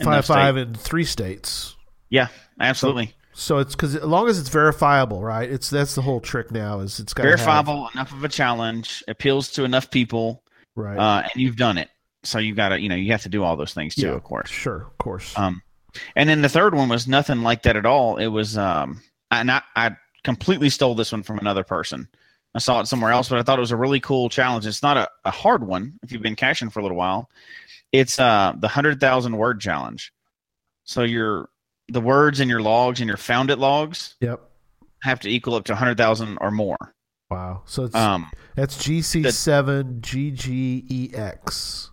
[0.02, 1.76] five five in three states.
[2.08, 3.14] Yeah, absolutely.
[3.32, 5.48] So it's because as long as it's verifiable, right?
[5.48, 6.80] It's that's the whole trick now.
[6.80, 10.42] Is it's got Verifiable enough of a challenge appeals to enough people,
[10.76, 10.98] right?
[10.98, 11.88] uh, and you've done it.
[12.22, 14.12] So you've got to, you know, you have to do all those things too, Yeah.
[14.12, 14.50] of course.
[14.50, 15.38] sure, of course.
[15.38, 15.62] Um,
[16.16, 18.18] and then the third one was nothing like that at all.
[18.18, 19.00] It was, um,
[19.30, 22.08] and I, I completely stole this one from another person.
[22.54, 24.66] I saw it somewhere else, but I thought it was a really cool challenge.
[24.66, 27.30] It's not a, a hard one if you've been caching for a little while.
[27.92, 30.12] It's uh, the hundred thousand word challenge.
[30.84, 31.48] So your
[31.88, 34.40] the words in your logs and your found it logs yep.
[35.02, 36.94] have to equal up to hundred thousand or more.
[37.30, 37.62] Wow.
[37.66, 41.90] So it's Um, that's GC seven GGEX.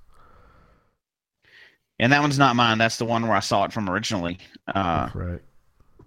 [2.00, 2.80] and that one's not mine.
[2.80, 4.40] That's the one where I saw it from originally.
[4.68, 5.42] Uh, right.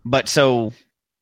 [0.05, 0.73] but so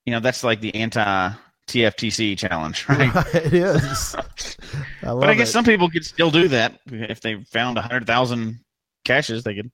[0.08, 1.30] you know that's like the anti
[1.68, 3.12] TFTC challenge, right?
[3.34, 4.16] it is.
[5.02, 5.52] I But I guess it.
[5.52, 8.60] some people could still do that if they found a hundred thousand
[9.04, 9.42] caches.
[9.44, 9.70] They could.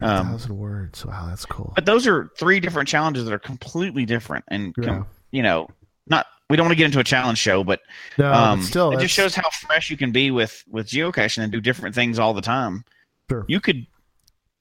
[0.00, 1.04] Um, thousand words.
[1.04, 1.72] Wow, that's cool.
[1.74, 5.66] but those are three different challenges that are completely different, and com- you know,
[6.06, 6.26] not.
[6.48, 7.80] We don't want to get into a challenge show, but
[8.16, 10.86] No, but um, still, it that's- just shows how fresh you can be with with
[10.86, 12.84] geocaching and do different things all the time.
[13.28, 13.44] Sure.
[13.48, 13.84] You could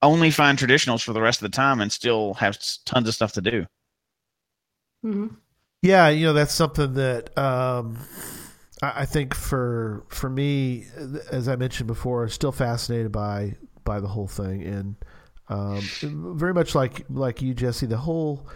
[0.02, 3.34] only find traditionals for the rest of the time and still have tons of stuff
[3.34, 3.68] to do.
[5.02, 5.28] Hmm
[5.82, 7.98] Yeah, you know that's something that um,
[8.82, 10.88] I, I think for for me,
[11.32, 14.96] as I mentioned before, still fascinated by by the whole thing, and
[15.50, 15.82] um,
[16.38, 17.86] very much like like you, Jesse.
[17.86, 18.48] The whole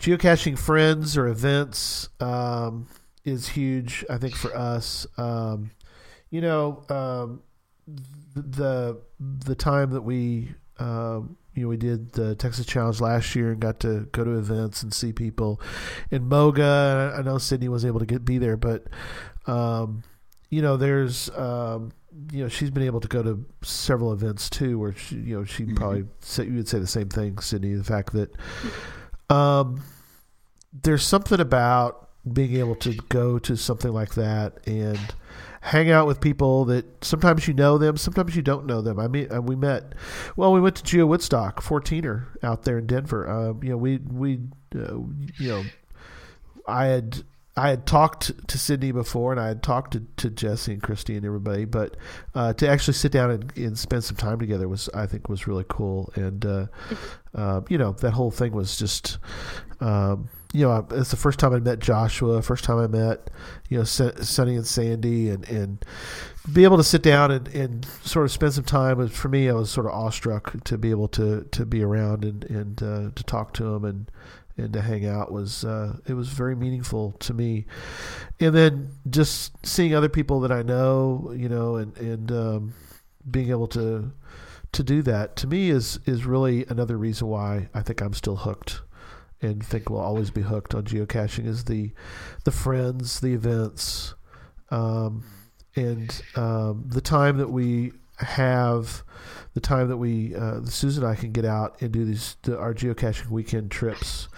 [0.00, 2.88] geocaching friends or events um,
[3.24, 4.04] is huge.
[4.10, 5.70] I think for us, um,
[6.30, 7.42] you know, um,
[8.34, 13.52] the the time that we um, you know we did the Texas Challenge last year
[13.52, 15.60] and got to go to events and see people
[16.10, 17.14] in Moga.
[17.16, 18.86] I know Sydney was able to get be there, but
[19.46, 20.02] um,
[20.50, 21.92] you know, there's um,
[22.32, 25.44] you know she's been able to go to several events too, where she, you know
[25.44, 27.74] she would probably say you would say the same thing, Sydney.
[27.74, 28.34] The fact that
[29.34, 29.82] um,
[30.72, 35.14] there's something about being able to go to something like that and
[35.64, 39.00] hang out with people that sometimes you know them, sometimes you don't know them.
[39.00, 39.94] I mean, uh, we met.
[40.36, 43.28] Well, we went to Geo Woodstock, 14er out there in Denver.
[43.28, 44.40] Um, you know, we we
[44.76, 44.98] uh,
[45.38, 45.64] you know,
[46.68, 47.24] I had
[47.56, 51.16] I had talked to Sydney before, and I had talked to, to Jesse and Christy
[51.16, 51.96] and everybody, but
[52.34, 55.46] uh, to actually sit down and, and spend some time together was, I think, was
[55.46, 56.12] really cool.
[56.16, 56.66] And uh,
[57.34, 59.18] uh, you know, that whole thing was just,
[59.80, 63.30] um, you know, it's the first time I met Joshua, first time I met,
[63.68, 65.84] you know, Sonny and Sandy, and and
[66.52, 69.08] be able to sit down and, and sort of spend some time.
[69.08, 72.44] For me, I was sort of awestruck to be able to to be around and
[72.44, 74.10] and uh, to talk to them and
[74.56, 77.66] and to hang out was uh, it was very meaningful to me.
[78.40, 82.74] And then just seeing other people that I know, you know, and and um,
[83.30, 84.12] being able to
[84.72, 88.36] to do that to me is is really another reason why I think I'm still
[88.36, 88.82] hooked
[89.40, 91.92] and think we'll always be hooked on geocaching is the
[92.44, 94.14] the friends, the events,
[94.70, 95.24] um,
[95.76, 99.02] and um, the time that we have
[99.54, 102.58] the time that we uh, Susan and I can get out and do these the,
[102.58, 104.28] our geocaching weekend trips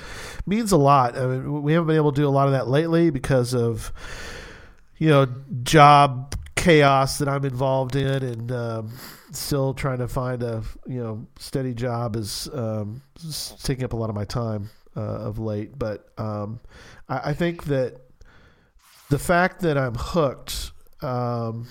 [0.45, 1.17] means a lot.
[1.17, 3.93] I mean, we haven't been able to do a lot of that lately because of
[4.99, 5.27] you know
[5.63, 8.93] job chaos that I'm involved in and um,
[9.31, 13.01] still trying to find a you know steady job is um,
[13.63, 15.79] taking up a lot of my time uh, of late.
[15.79, 16.61] But um,
[17.09, 18.01] I, I, think that
[19.11, 20.73] the fact that I'm hooked
[21.03, 21.69] um,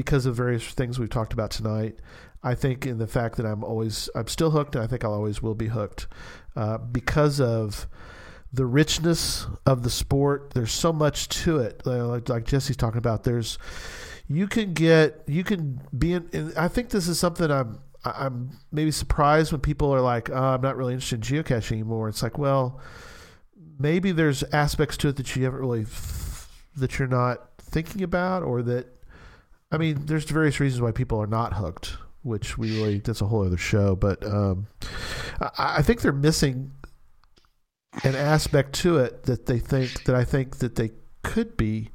[0.00, 1.98] because of various things we've talked about tonight.
[2.42, 5.12] I think in the fact that I'm always I'm still hooked, and I think I'll
[5.12, 6.06] always will be hooked
[6.56, 7.86] uh, because of
[8.50, 10.52] the richness of the sport.
[10.54, 13.24] There's so much to it, like, like Jesse's talking about.
[13.24, 13.58] There's
[14.26, 16.54] you can get you can be in.
[16.56, 20.62] I think this is something I'm I'm maybe surprised when people are like, oh, I'm
[20.62, 22.08] not really interested in geocaching anymore.
[22.08, 22.80] It's like, well,
[23.78, 25.84] maybe there's aspects to it that you haven't really
[26.76, 28.96] that you're not thinking about, or that
[29.72, 33.26] I mean, there's various reasons why people are not hooked, which we really that's a
[33.26, 33.96] whole other show.
[33.96, 34.66] But um,
[35.40, 36.72] I, I think they're missing
[38.04, 40.90] an aspect to it that they think that I think that they
[41.22, 41.90] could be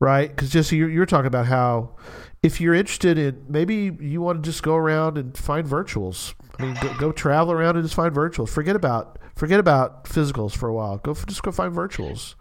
[0.00, 0.28] right?
[0.28, 1.96] Because just you're, you're talking about how
[2.42, 6.34] if you're interested in maybe you want to just go around and find virtuals.
[6.58, 8.48] I mean go, go travel around and just find virtuals.
[8.48, 10.98] Forget about forget about physicals for a while.
[10.98, 12.34] Go just go find virtuals.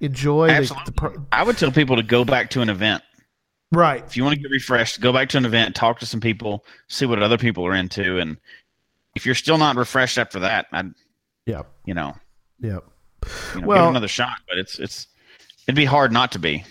[0.00, 3.04] Enjoy the, the, i would tell people to go back to an event
[3.72, 4.04] Right.
[4.04, 6.64] If you want to get refreshed, go back to an event, talk to some people,
[6.88, 8.36] see what other people are into, and
[9.14, 10.84] if you're still not refreshed after that, I,
[11.46, 12.14] yeah, you know,
[12.60, 12.78] yeah,
[13.54, 14.38] you know, well, give another shot.
[14.46, 15.06] But it's it's
[15.66, 16.64] it'd be hard not to be.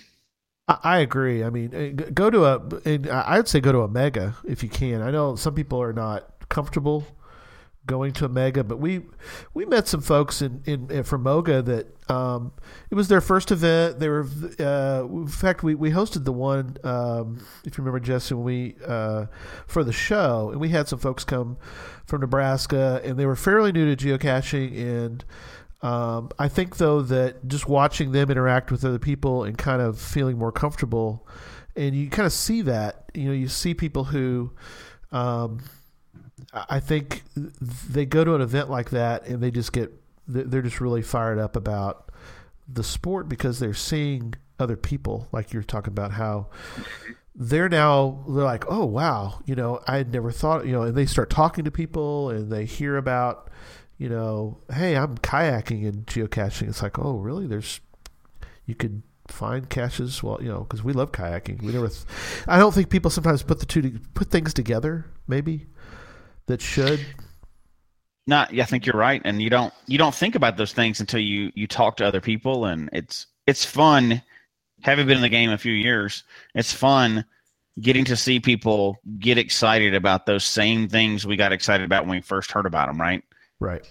[0.68, 1.44] I, I agree.
[1.44, 3.12] I mean, eh, go to a.
[3.12, 5.02] I'd say go to a mega if you can.
[5.02, 7.06] I know some people are not comfortable
[7.92, 9.02] going to a mega, but we
[9.54, 12.54] we met some folks in, in, in from Moga that um,
[12.90, 14.00] it was their first event.
[14.00, 14.26] They were,
[14.60, 19.26] uh, in fact, we, we hosted the one um, if you remember, Jesse, we uh,
[19.68, 21.58] for the show, and we had some folks come
[22.06, 25.26] from Nebraska, and they were fairly new to geocaching, and
[25.82, 30.00] um, I think though that just watching them interact with other people and kind of
[30.00, 31.28] feeling more comfortable,
[31.76, 34.54] and you kind of see that, you know, you see people who.
[35.12, 35.60] Um,
[36.54, 39.92] I think they go to an event like that and they just get
[40.28, 42.12] they're just really fired up about
[42.68, 46.48] the sport because they're seeing other people like you're talking about how
[47.36, 50.96] they're now they're like oh wow you know I had never thought you know and
[50.96, 53.50] they start talking to people and they hear about
[53.98, 56.68] you know hey I'm kayaking and geocaching.
[56.68, 57.48] It's like oh really?
[57.48, 57.80] There's
[58.66, 60.22] you could find caches?
[60.22, 61.62] Well you know because we love kayaking.
[61.62, 62.04] We never th-
[62.46, 65.68] I don't think people sometimes put the two to, put things together maybe
[66.48, 67.06] that should
[68.28, 71.00] not yeah, I think you're right, and you don't you don't think about those things
[71.00, 74.22] until you you talk to other people, and it's it's fun.
[74.82, 76.24] Having been in the game a few years,
[76.56, 77.26] it's fun
[77.80, 82.18] getting to see people get excited about those same things we got excited about when
[82.18, 83.00] we first heard about them.
[83.00, 83.24] Right.
[83.60, 83.88] Right.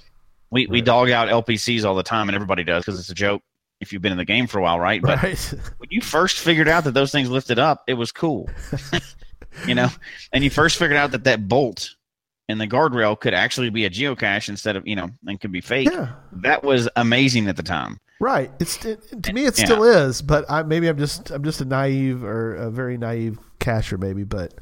[0.51, 0.71] We right.
[0.71, 3.43] we dog out LPCs all the time, and everybody does because it's a joke
[3.81, 5.01] if you've been in the game for a while, right?
[5.01, 5.55] But right.
[5.79, 8.49] when you first figured out that those things lifted up, it was cool.
[9.67, 9.89] you know,
[10.33, 11.95] and you first figured out that that bolt
[12.51, 15.61] and the guardrail could actually be a geocache instead of you know and could be
[15.61, 15.89] fake.
[15.91, 16.13] Yeah.
[16.33, 17.99] That was amazing at the time.
[18.21, 18.51] Right.
[18.61, 19.65] It's it, to me it yeah.
[19.65, 23.39] still is, but I, maybe I'm just I'm just a naive or a very naive
[23.61, 24.55] cacher maybe, but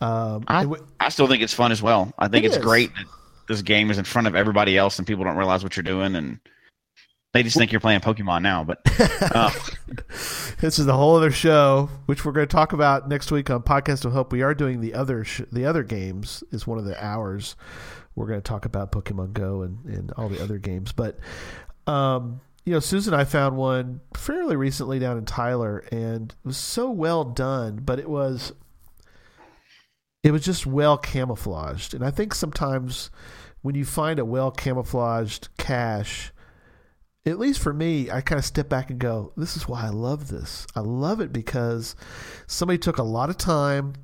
[0.00, 0.66] um, I,
[1.00, 2.12] I still think it's fun as well.
[2.18, 2.62] I think it it's is.
[2.62, 3.06] great that
[3.48, 6.14] this game is in front of everybody else and people don't realize what you're doing
[6.14, 6.38] and
[7.32, 8.80] they just think you're playing Pokemon now, but
[9.34, 9.50] uh,
[10.60, 13.62] this is a whole other show, which we're going to talk about next week on
[13.62, 14.32] Podcast of Hope.
[14.32, 17.56] We are doing the other sh- the other games is one of the hours.
[18.14, 21.18] We're going to talk about Pokemon Go and, and all the other games, but
[21.86, 26.46] um, you know, Susan and I found one fairly recently down in Tyler, and it
[26.46, 28.52] was so well done, but it was
[30.22, 33.10] it was just well camouflaged, and I think sometimes
[33.62, 36.30] when you find a well camouflaged cache
[37.24, 39.90] at least for me, I kind of step back and go, "This is why I
[39.90, 40.66] love this.
[40.74, 41.94] I love it because
[42.46, 43.94] somebody took a lot of time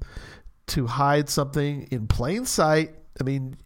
[0.68, 3.56] to hide something in plain sight." I mean,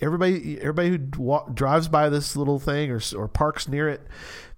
[0.00, 4.06] everybody everybody who wa- drives by this little thing or or parks near it,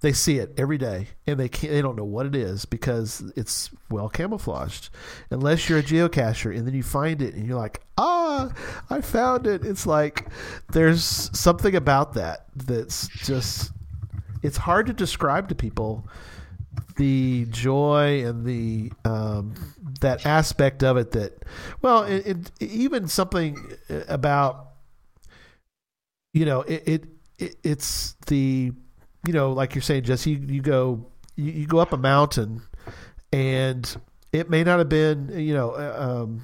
[0.01, 3.23] they see it every day, and they can't, they don't know what it is because
[3.35, 4.91] it's well camouflaged.
[5.31, 8.53] Unless you're a geocacher, and then you find it, and you're like, "Ah,
[8.91, 10.29] I found it!" It's like
[10.73, 11.03] there's
[11.33, 13.73] something about that that's just
[14.43, 16.07] it's hard to describe to people
[16.97, 19.55] the joy and the um,
[20.01, 21.45] that aspect of it that
[21.81, 23.73] well it, it, even something
[24.09, 24.69] about
[26.35, 27.05] you know it, it,
[27.39, 28.73] it it's the
[29.27, 31.07] you know like you're saying Jesse you, you go
[31.37, 32.63] you, you go up a mountain
[33.33, 33.97] and
[34.33, 36.43] it may not have been you know uh, um,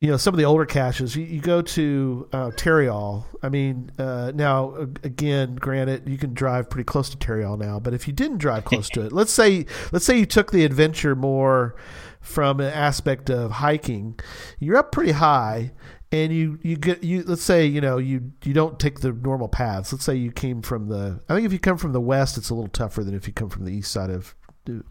[0.00, 3.90] you know some of the older caches you, you go to uh, Terriall I mean
[3.98, 8.12] uh, now again granted you can drive pretty close to Terriall now but if you
[8.12, 11.76] didn't drive close to it let's say let's say you took the adventure more
[12.20, 14.18] from an aspect of hiking
[14.58, 15.72] you're up pretty high
[16.12, 19.48] and you you get you let's say you know you you don't take the normal
[19.48, 19.92] paths.
[19.92, 22.50] Let's say you came from the I think if you come from the west it's
[22.50, 24.34] a little tougher than if you come from the east side of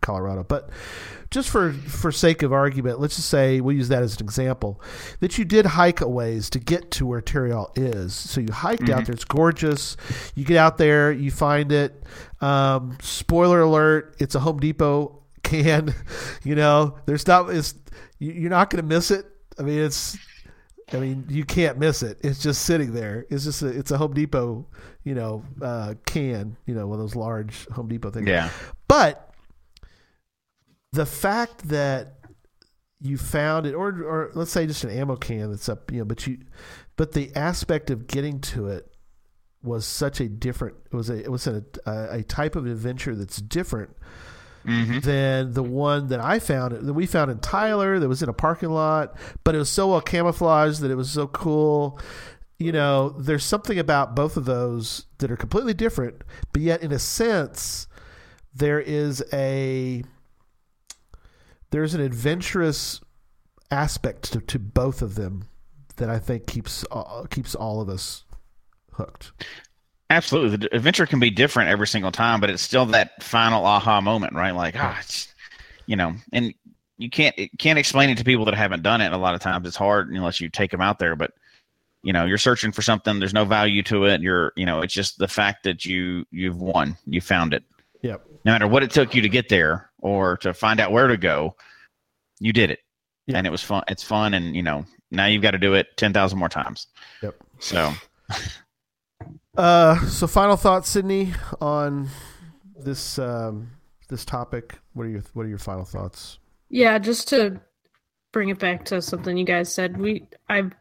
[0.01, 0.43] Colorado.
[0.43, 0.69] But
[1.31, 4.81] just for for sake of argument, let's just say we'll use that as an example
[5.19, 8.13] that you did hike a ways to get to where Terriall is.
[8.13, 9.97] So you hiked out there; it's gorgeous.
[10.35, 12.03] You get out there, you find it.
[12.41, 15.93] Um, spoiler alert: it's a Home Depot can.
[16.43, 17.49] You know, there's not.
[17.49, 17.73] It's
[18.19, 19.25] you- you're not going to miss it.
[19.59, 20.17] I mean, it's.
[20.93, 22.19] I mean, you can't miss it.
[22.21, 23.25] It's just sitting there.
[23.31, 24.67] It's just a, it's a Home Depot,
[25.03, 28.27] you know, uh, can, you know, one of those large Home Depot things.
[28.27, 28.51] Yeah.
[28.87, 29.24] But
[30.95, 32.13] the fact that
[33.01, 36.05] you found it, or or let's say just an ammo can that's up, you know,
[36.05, 36.39] but you,
[36.95, 38.89] but the aspect of getting to it
[39.61, 40.75] was such a different.
[40.91, 43.95] It was a it was a a, type of adventure that's different
[44.63, 48.29] hmm than the one that I found that we found in Tyler that was in
[48.29, 51.99] a parking lot, but it was so well camouflaged that it was so cool.
[52.57, 56.23] You know, there's something about both of those that are completely different,
[56.53, 57.87] but yet in a sense
[58.55, 60.03] there is a
[61.75, 63.01] there's an adventurous
[63.69, 65.43] aspect to, to both of them
[65.97, 68.23] that I think keeps uh, keeps all of us
[68.93, 69.33] hooked.
[70.09, 70.55] Absolutely.
[70.55, 74.31] The adventure can be different every single time, but it's still that final aha moment,
[74.31, 74.55] right?
[74.55, 75.01] Like, ah,
[75.85, 76.53] you know, and
[76.97, 79.11] you can't can't explain it to people that haven't done it.
[79.11, 81.17] A lot of times, it's hard unless you take them out there.
[81.17, 81.33] But
[82.03, 83.19] you know, you're searching for something.
[83.19, 84.21] There's no value to it.
[84.21, 86.95] You're, you know, it's just the fact that you you've won.
[87.05, 87.65] You found it.
[88.05, 88.25] Yep.
[88.45, 91.17] No matter what it took you to get there or to find out where to
[91.17, 91.55] go,
[92.39, 92.79] you did it,
[93.25, 93.37] Yeah.
[93.37, 93.83] and it was fun.
[93.87, 96.87] It's fun, and you know, now you've got to do it ten thousand more times.
[97.23, 97.35] Yep.
[97.59, 97.93] So.
[99.57, 102.09] Uh, so final thoughts, Sydney, on
[102.77, 103.69] this um,
[104.09, 104.77] this topic.
[104.93, 106.39] What are your What are your final thoughts?
[106.67, 107.61] Yeah, just to
[108.33, 110.73] bring it back to something you guys said, we I've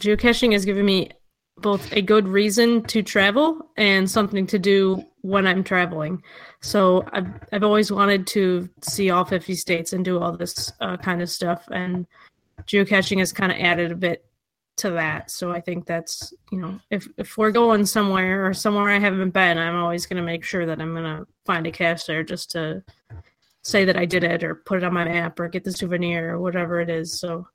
[0.00, 1.10] geocaching has given me
[1.56, 6.22] both a good reason to travel and something to do when I'm traveling.
[6.60, 10.96] So I've I've always wanted to see all 50 states and do all this uh,
[10.96, 12.06] kind of stuff, and
[12.62, 14.24] geocaching has kind of added a bit
[14.78, 15.30] to that.
[15.30, 19.30] So I think that's you know if if we're going somewhere or somewhere I haven't
[19.30, 22.24] been, I'm always going to make sure that I'm going to find a cache there
[22.24, 22.82] just to
[23.62, 26.34] say that I did it or put it on my map or get the souvenir
[26.34, 27.20] or whatever it is.
[27.20, 27.46] So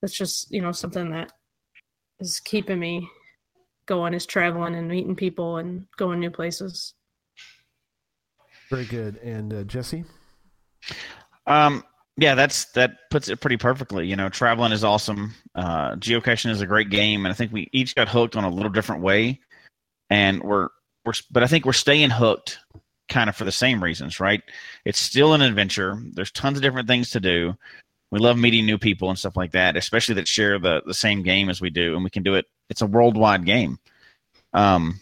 [0.00, 1.32] that's just, you know, something that
[2.18, 3.08] is keeping me
[3.88, 6.94] going is traveling and meeting people and going new places.
[8.70, 9.16] Very good.
[9.16, 10.04] And uh, Jesse,
[11.48, 11.82] Um,
[12.16, 14.06] yeah, that's that puts it pretty perfectly.
[14.06, 15.34] You know, traveling is awesome.
[15.54, 18.50] Uh, geocaching is a great game, and I think we each got hooked on a
[18.50, 19.40] little different way.
[20.10, 20.68] And we're
[21.04, 22.58] we're, but I think we're staying hooked,
[23.08, 24.42] kind of for the same reasons, right?
[24.84, 26.02] It's still an adventure.
[26.12, 27.54] There's tons of different things to do.
[28.10, 31.22] We love meeting new people and stuff like that, especially that share the the same
[31.22, 32.46] game as we do, and we can do it.
[32.70, 33.78] It's a worldwide game.
[34.52, 35.00] Um,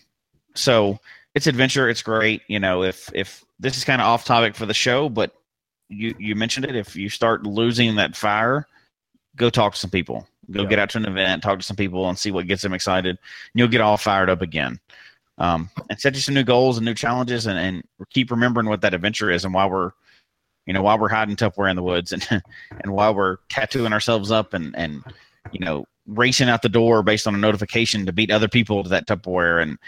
[0.55, 0.98] so
[1.34, 1.88] it's adventure.
[1.88, 2.43] It's great.
[2.48, 5.34] You know, if if this is kind of off topic for the show, but
[5.88, 6.76] you you mentioned it.
[6.76, 8.66] If you start losing that fire,
[9.36, 10.26] go talk to some people.
[10.51, 10.68] Go Yeah.
[10.68, 13.10] get out to an event, talk to some people, and see what gets them excited.
[13.10, 13.18] And
[13.55, 14.78] you'll get all fired up again.
[15.38, 18.80] Um, and set you some new goals and new challenges, and, and keep remembering what
[18.80, 19.90] that adventure is and why we're,
[20.64, 22.26] you know, why we're hiding Tupperware in the woods, and
[22.80, 25.02] and why we're tattooing ourselves up and and
[25.52, 28.88] you know racing out the door based on a notification to beat other people to
[28.90, 29.78] that Tupperware and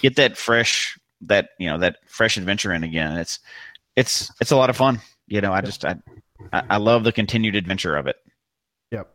[0.00, 3.16] get that fresh that you know that fresh adventure in again.
[3.16, 3.40] It's
[3.96, 5.00] it's it's a lot of fun.
[5.26, 5.96] You know, I just I
[6.52, 8.16] I love the continued adventure of it.
[8.90, 9.14] Yep.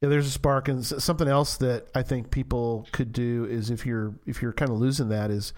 [0.00, 3.84] Yeah, there's a spark, and something else that I think people could do is if
[3.84, 5.52] you're if you're kind of losing that is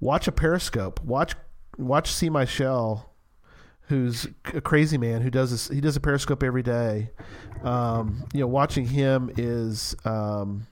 [0.00, 1.34] watch a Periscope, watch
[1.78, 3.12] watch See My Shell,
[3.88, 5.68] who's a crazy man who does this.
[5.68, 7.10] He does a Periscope every day.
[7.62, 9.94] Um, you know, watching him is.
[10.04, 10.66] Um,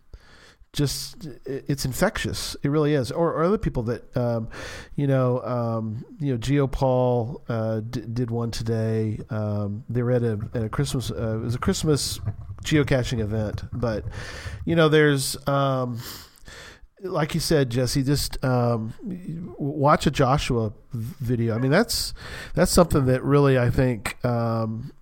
[0.74, 2.56] just it's infectious.
[2.62, 3.12] It really is.
[3.12, 4.48] Or, or other people that, um,
[4.96, 9.20] you know, um, you know, Geo Paul uh, d- did one today.
[9.30, 11.10] Um, they were at a at a Christmas.
[11.10, 12.18] Uh, it was a Christmas
[12.64, 14.04] geocaching event, but
[14.64, 15.36] you know, there's.
[17.04, 18.94] Like you said, Jesse, just um,
[19.58, 21.54] watch a Joshua video.
[21.54, 22.14] I mean, that's
[22.54, 24.92] that's something that really I think um,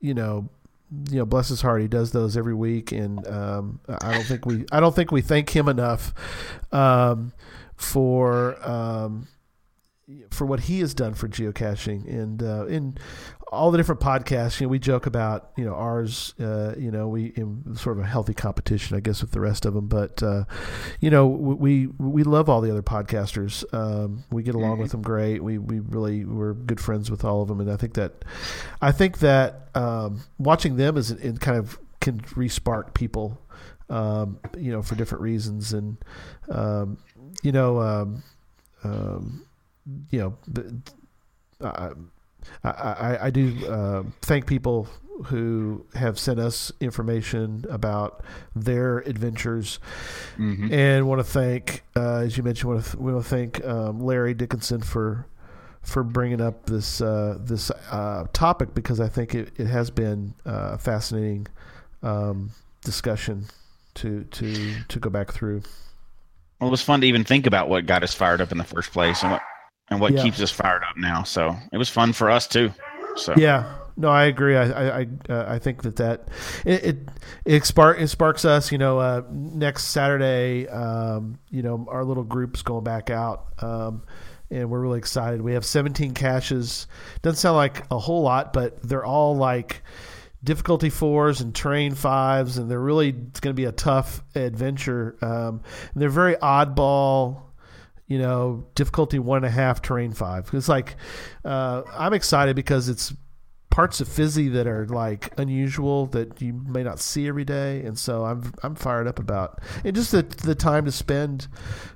[0.00, 0.48] you know
[1.10, 4.46] you know, bless his heart, he does those every week, and um, I don't think
[4.46, 6.14] we I don't think we thank him enough
[6.72, 7.32] um,
[7.76, 9.28] for um,
[10.30, 12.96] for what he has done for geocaching and uh, in
[13.50, 14.60] all the different podcasts.
[14.60, 16.34] You know, we joke about you know ours.
[16.40, 19.64] Uh, you know, we in sort of a healthy competition, I guess, with the rest
[19.64, 19.88] of them.
[19.88, 20.44] But uh,
[21.00, 23.64] you know, we we love all the other podcasters.
[23.72, 25.42] Um, we get along with them great.
[25.42, 28.24] We we really we're good friends with all of them, and I think that
[28.80, 33.40] I think that um, watching them is it kind of can respark people.
[33.90, 35.96] Um, you know, for different reasons, and
[36.50, 36.98] um,
[37.42, 38.22] you know, um,
[38.84, 39.46] um,
[40.10, 40.82] you know, the,
[42.64, 44.88] I, I, I do uh, thank people
[45.26, 48.22] who have sent us information about
[48.54, 49.80] their adventures,
[50.36, 50.72] Mhm.
[50.72, 54.00] and want to thank, uh, as you mentioned, want to we want to thank um,
[54.00, 55.26] Larry Dickinson for
[55.82, 60.34] for bringing up this uh, this uh, topic because I think it, it has been
[60.46, 61.46] uh, a fascinating
[62.02, 62.50] um,
[62.84, 63.46] discussion
[63.94, 65.62] to to to go back through.
[66.60, 68.64] Well, it was fun to even think about what got us fired up in the
[68.64, 69.42] first place and what
[69.90, 70.22] and what Yeah.
[70.22, 71.22] keeps us fired up now.
[71.22, 72.72] So it was fun for us too.
[73.16, 73.64] So Yeah,
[73.96, 74.56] no, I agree.
[74.56, 76.28] I I I, uh, I think that that
[76.64, 77.08] it it,
[77.44, 78.70] it, spark, it sparks us.
[78.70, 83.46] You know, uh, next Saturday, um, you know, our little group's going back out.
[83.60, 84.02] Um,
[84.50, 85.42] and we're really excited.
[85.42, 86.86] We have 17 caches.
[87.20, 89.82] Doesn't sound like a whole lot, but they're all like
[90.42, 95.16] difficulty fours and terrain fives, and they're really it's going to be a tough adventure.
[95.20, 95.60] Um,
[95.92, 97.42] and they're very oddball
[98.08, 100.50] you know, difficulty one and a half, terrain five.
[100.52, 100.96] It's like
[101.44, 103.12] uh, I'm excited because it's
[103.70, 107.96] parts of Fizzy that are like unusual that you may not see every day, and
[107.96, 111.46] so I'm I'm fired up about and just the the time to spend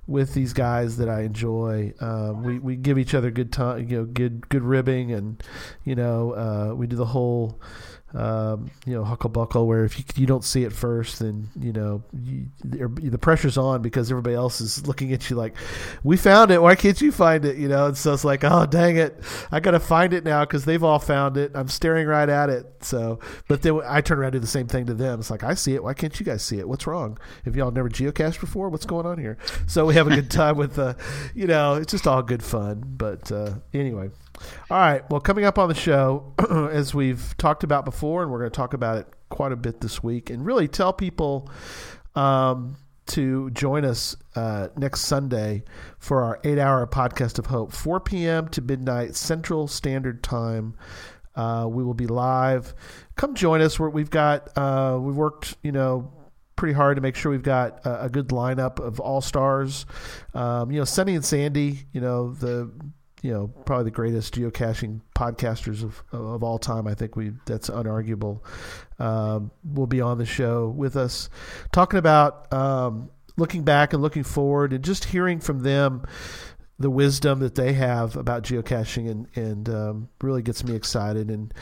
[0.07, 1.93] with these guys that I enjoy.
[2.01, 5.43] Um, we we give each other good time, you know, good good ribbing, and
[5.85, 7.61] you know, uh, we do the whole.
[8.15, 11.73] Um, you know, huckle buckle, where if you, you don't see it first, then you
[11.73, 15.55] know you, the pressure's on because everybody else is looking at you like,
[16.05, 16.61] "We found it.
[16.61, 19.19] Why can't you find it?" You know, and so it's like, "Oh, dang it,
[19.51, 21.53] I got to find it now because they've all found it.
[21.55, 23.19] I'm staring right at it." So,
[23.49, 25.21] but then I turn around and do the same thing to them.
[25.21, 25.83] It's like, "I see it.
[25.83, 26.69] Why can't you guys see it?
[26.69, 27.19] What's wrong?
[27.47, 28.69] Have y'all never geocached before?
[28.69, 30.95] What's going on here?" So we have a good time with, uh,
[31.35, 32.83] you know, it's just all good fun.
[32.87, 34.11] But uh, anyway.
[34.71, 35.09] All right.
[35.11, 36.35] Well, coming up on the show,
[36.73, 39.81] as we've talked about before, and we're going to talk about it quite a bit
[39.81, 41.51] this week, and really tell people
[42.15, 45.65] um, to join us uh, next Sunday
[45.99, 48.49] for our eight hour podcast of hope, 4 p.m.
[48.49, 50.75] to midnight Central Standard Time.
[51.35, 52.75] Uh, we will be live.
[53.17, 53.79] Come join us.
[53.79, 56.13] We're, we've got, uh, we've worked, you know,
[56.57, 59.87] pretty hard to make sure we've got a, a good lineup of all stars.
[60.35, 62.71] Um, you know, Sunny and Sandy, you know, the
[63.23, 66.87] you know probably the greatest geocaching podcasters of of all time.
[66.87, 68.41] I think we that's unarguable.
[68.99, 71.31] Um, will be on the show with us,
[71.73, 76.05] talking about um, looking back and looking forward, and just hearing from them
[76.83, 81.31] the wisdom that they have about geocaching, and and um, really gets me excited.
[81.31, 81.55] And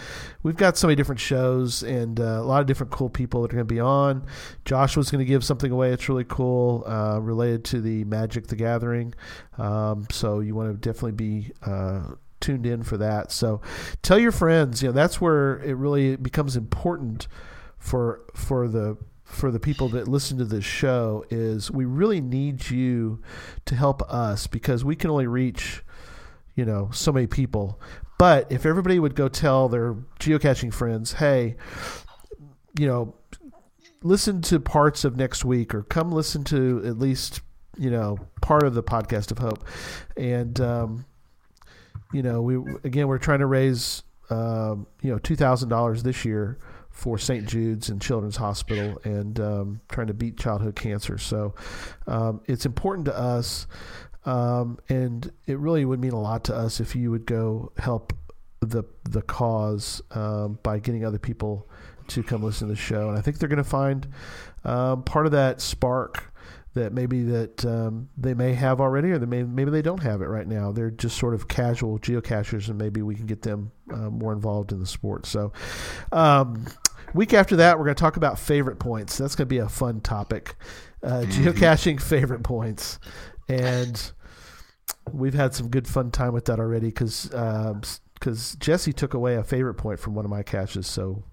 [0.42, 3.52] we've got so many different shows and uh, a lot of different cool people that
[3.52, 4.26] are going to be on.
[4.64, 5.92] Joshua's going to give something away.
[5.92, 9.14] It's really cool uh, related to the Magic the Gathering.
[9.59, 13.30] Um, so you want to definitely be uh, tuned in for that.
[13.30, 13.60] So
[14.02, 14.82] tell your friends.
[14.82, 17.28] You know that's where it really becomes important
[17.78, 18.97] for for the
[19.31, 23.23] for the people that listen to this show is we really need you
[23.65, 25.82] to help us because we can only reach
[26.57, 27.81] you know so many people.
[28.19, 31.57] But if everybody would go tell their geocaching friends hey
[32.78, 33.15] you know
[34.02, 37.40] listen to parts of next week or come listen to at least
[37.78, 39.65] you know part of the podcast of hope.
[40.16, 41.05] And um,
[42.12, 46.24] you know we again we're trying to raise um, you know two thousand dollars this
[46.24, 46.59] year
[46.90, 47.46] for St.
[47.46, 51.18] Jude's and Children's Hospital and um, trying to beat childhood cancer.
[51.18, 51.54] So
[52.06, 53.66] um, it's important to us,
[54.26, 58.12] um, and it really would mean a lot to us if you would go help
[58.60, 61.68] the the cause um, by getting other people
[62.08, 64.06] to come listen to the show, and I think they're going to find
[64.64, 66.30] um, part of that spark
[66.74, 70.22] that maybe that um, they may have already, or they may, maybe they don't have
[70.22, 70.70] it right now.
[70.70, 74.72] They're just sort of casual geocachers, and maybe we can get them uh, more involved
[74.72, 75.26] in the sport.
[75.26, 75.52] So,
[76.12, 76.66] um,
[77.14, 79.18] week after that, we're going to talk about favorite points.
[79.18, 80.56] That's going to be a fun topic.
[81.02, 82.98] Uh, geocaching favorite points,
[83.48, 84.12] and
[85.12, 87.30] we've had some good fun time with that already because
[88.14, 90.86] because Jesse took away a favorite point from one of my caches.
[90.86, 91.24] So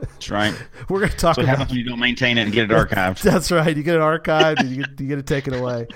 [0.00, 0.54] That's right.
[0.88, 2.70] we're going to talk So what about happens when you don't maintain it and get
[2.70, 3.22] it archived?
[3.22, 3.76] That's right.
[3.76, 5.86] You get it archived and you get, you get it taken away.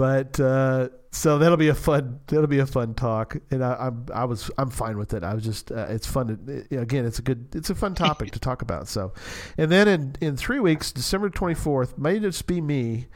[0.00, 4.06] But uh, so that'll be a fun that'll be a fun talk, and I, I'm
[4.14, 5.22] I was I'm fine with it.
[5.22, 6.38] I was just uh, it's fun.
[6.70, 8.88] To, again, it's a good it's a fun topic to talk about.
[8.88, 9.12] So,
[9.58, 13.08] and then in in three weeks, December 24th, may just be me,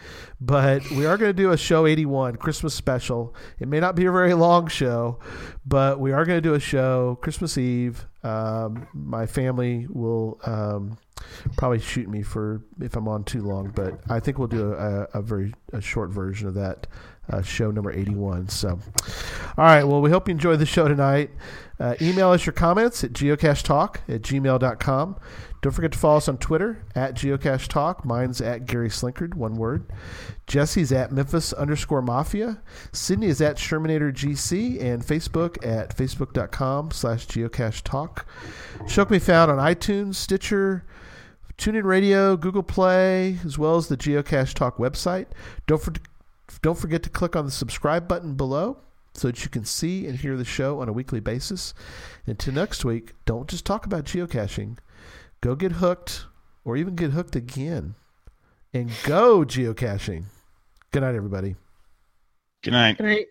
[0.43, 3.35] but we are going to do a show 81 Christmas special.
[3.59, 5.21] It may not be a very long show,
[5.65, 8.07] but we are going to do a show Christmas Eve.
[8.23, 10.39] Um, my family will.
[10.45, 10.99] Um,
[11.57, 15.07] probably shoot me for if I'm on too long, but I think we'll do a,
[15.15, 16.87] a very a short version of that
[17.31, 18.49] uh, show number 81.
[18.49, 18.79] So,
[19.57, 19.85] all right.
[19.85, 21.31] Well, we hope you enjoyed the show tonight.
[21.81, 25.17] Uh, email us your comments at geocachetalk at gmail.com.
[25.65, 28.05] Don't forget to follow us on Twitter at Geocache Talk.
[28.05, 29.91] Mine's at Gary Slinkard, one word.
[30.47, 32.61] Jesse's at Memphis underscore Mafia.
[32.93, 38.27] Sydney is at Shermanator GC and Facebook at facebook.com slash Geocache Talk.
[38.87, 40.85] Show can be found on iTunes, Stitcher,
[41.59, 45.27] TuneIn Radio, Google Play, as well as the Geocache Talk website.
[45.67, 45.93] Don't for,
[46.63, 48.79] don't forget to click on the subscribe button below
[49.15, 51.73] so that you can see and hear the show on a weekly basis.
[52.27, 54.79] Until next week, don't just talk about geocaching.
[55.41, 56.27] Go get hooked
[56.65, 57.95] or even get hooked again.
[58.73, 60.25] And go geocaching.
[60.91, 61.55] Good night, everybody.
[62.63, 62.99] Good night.
[62.99, 63.27] Good night.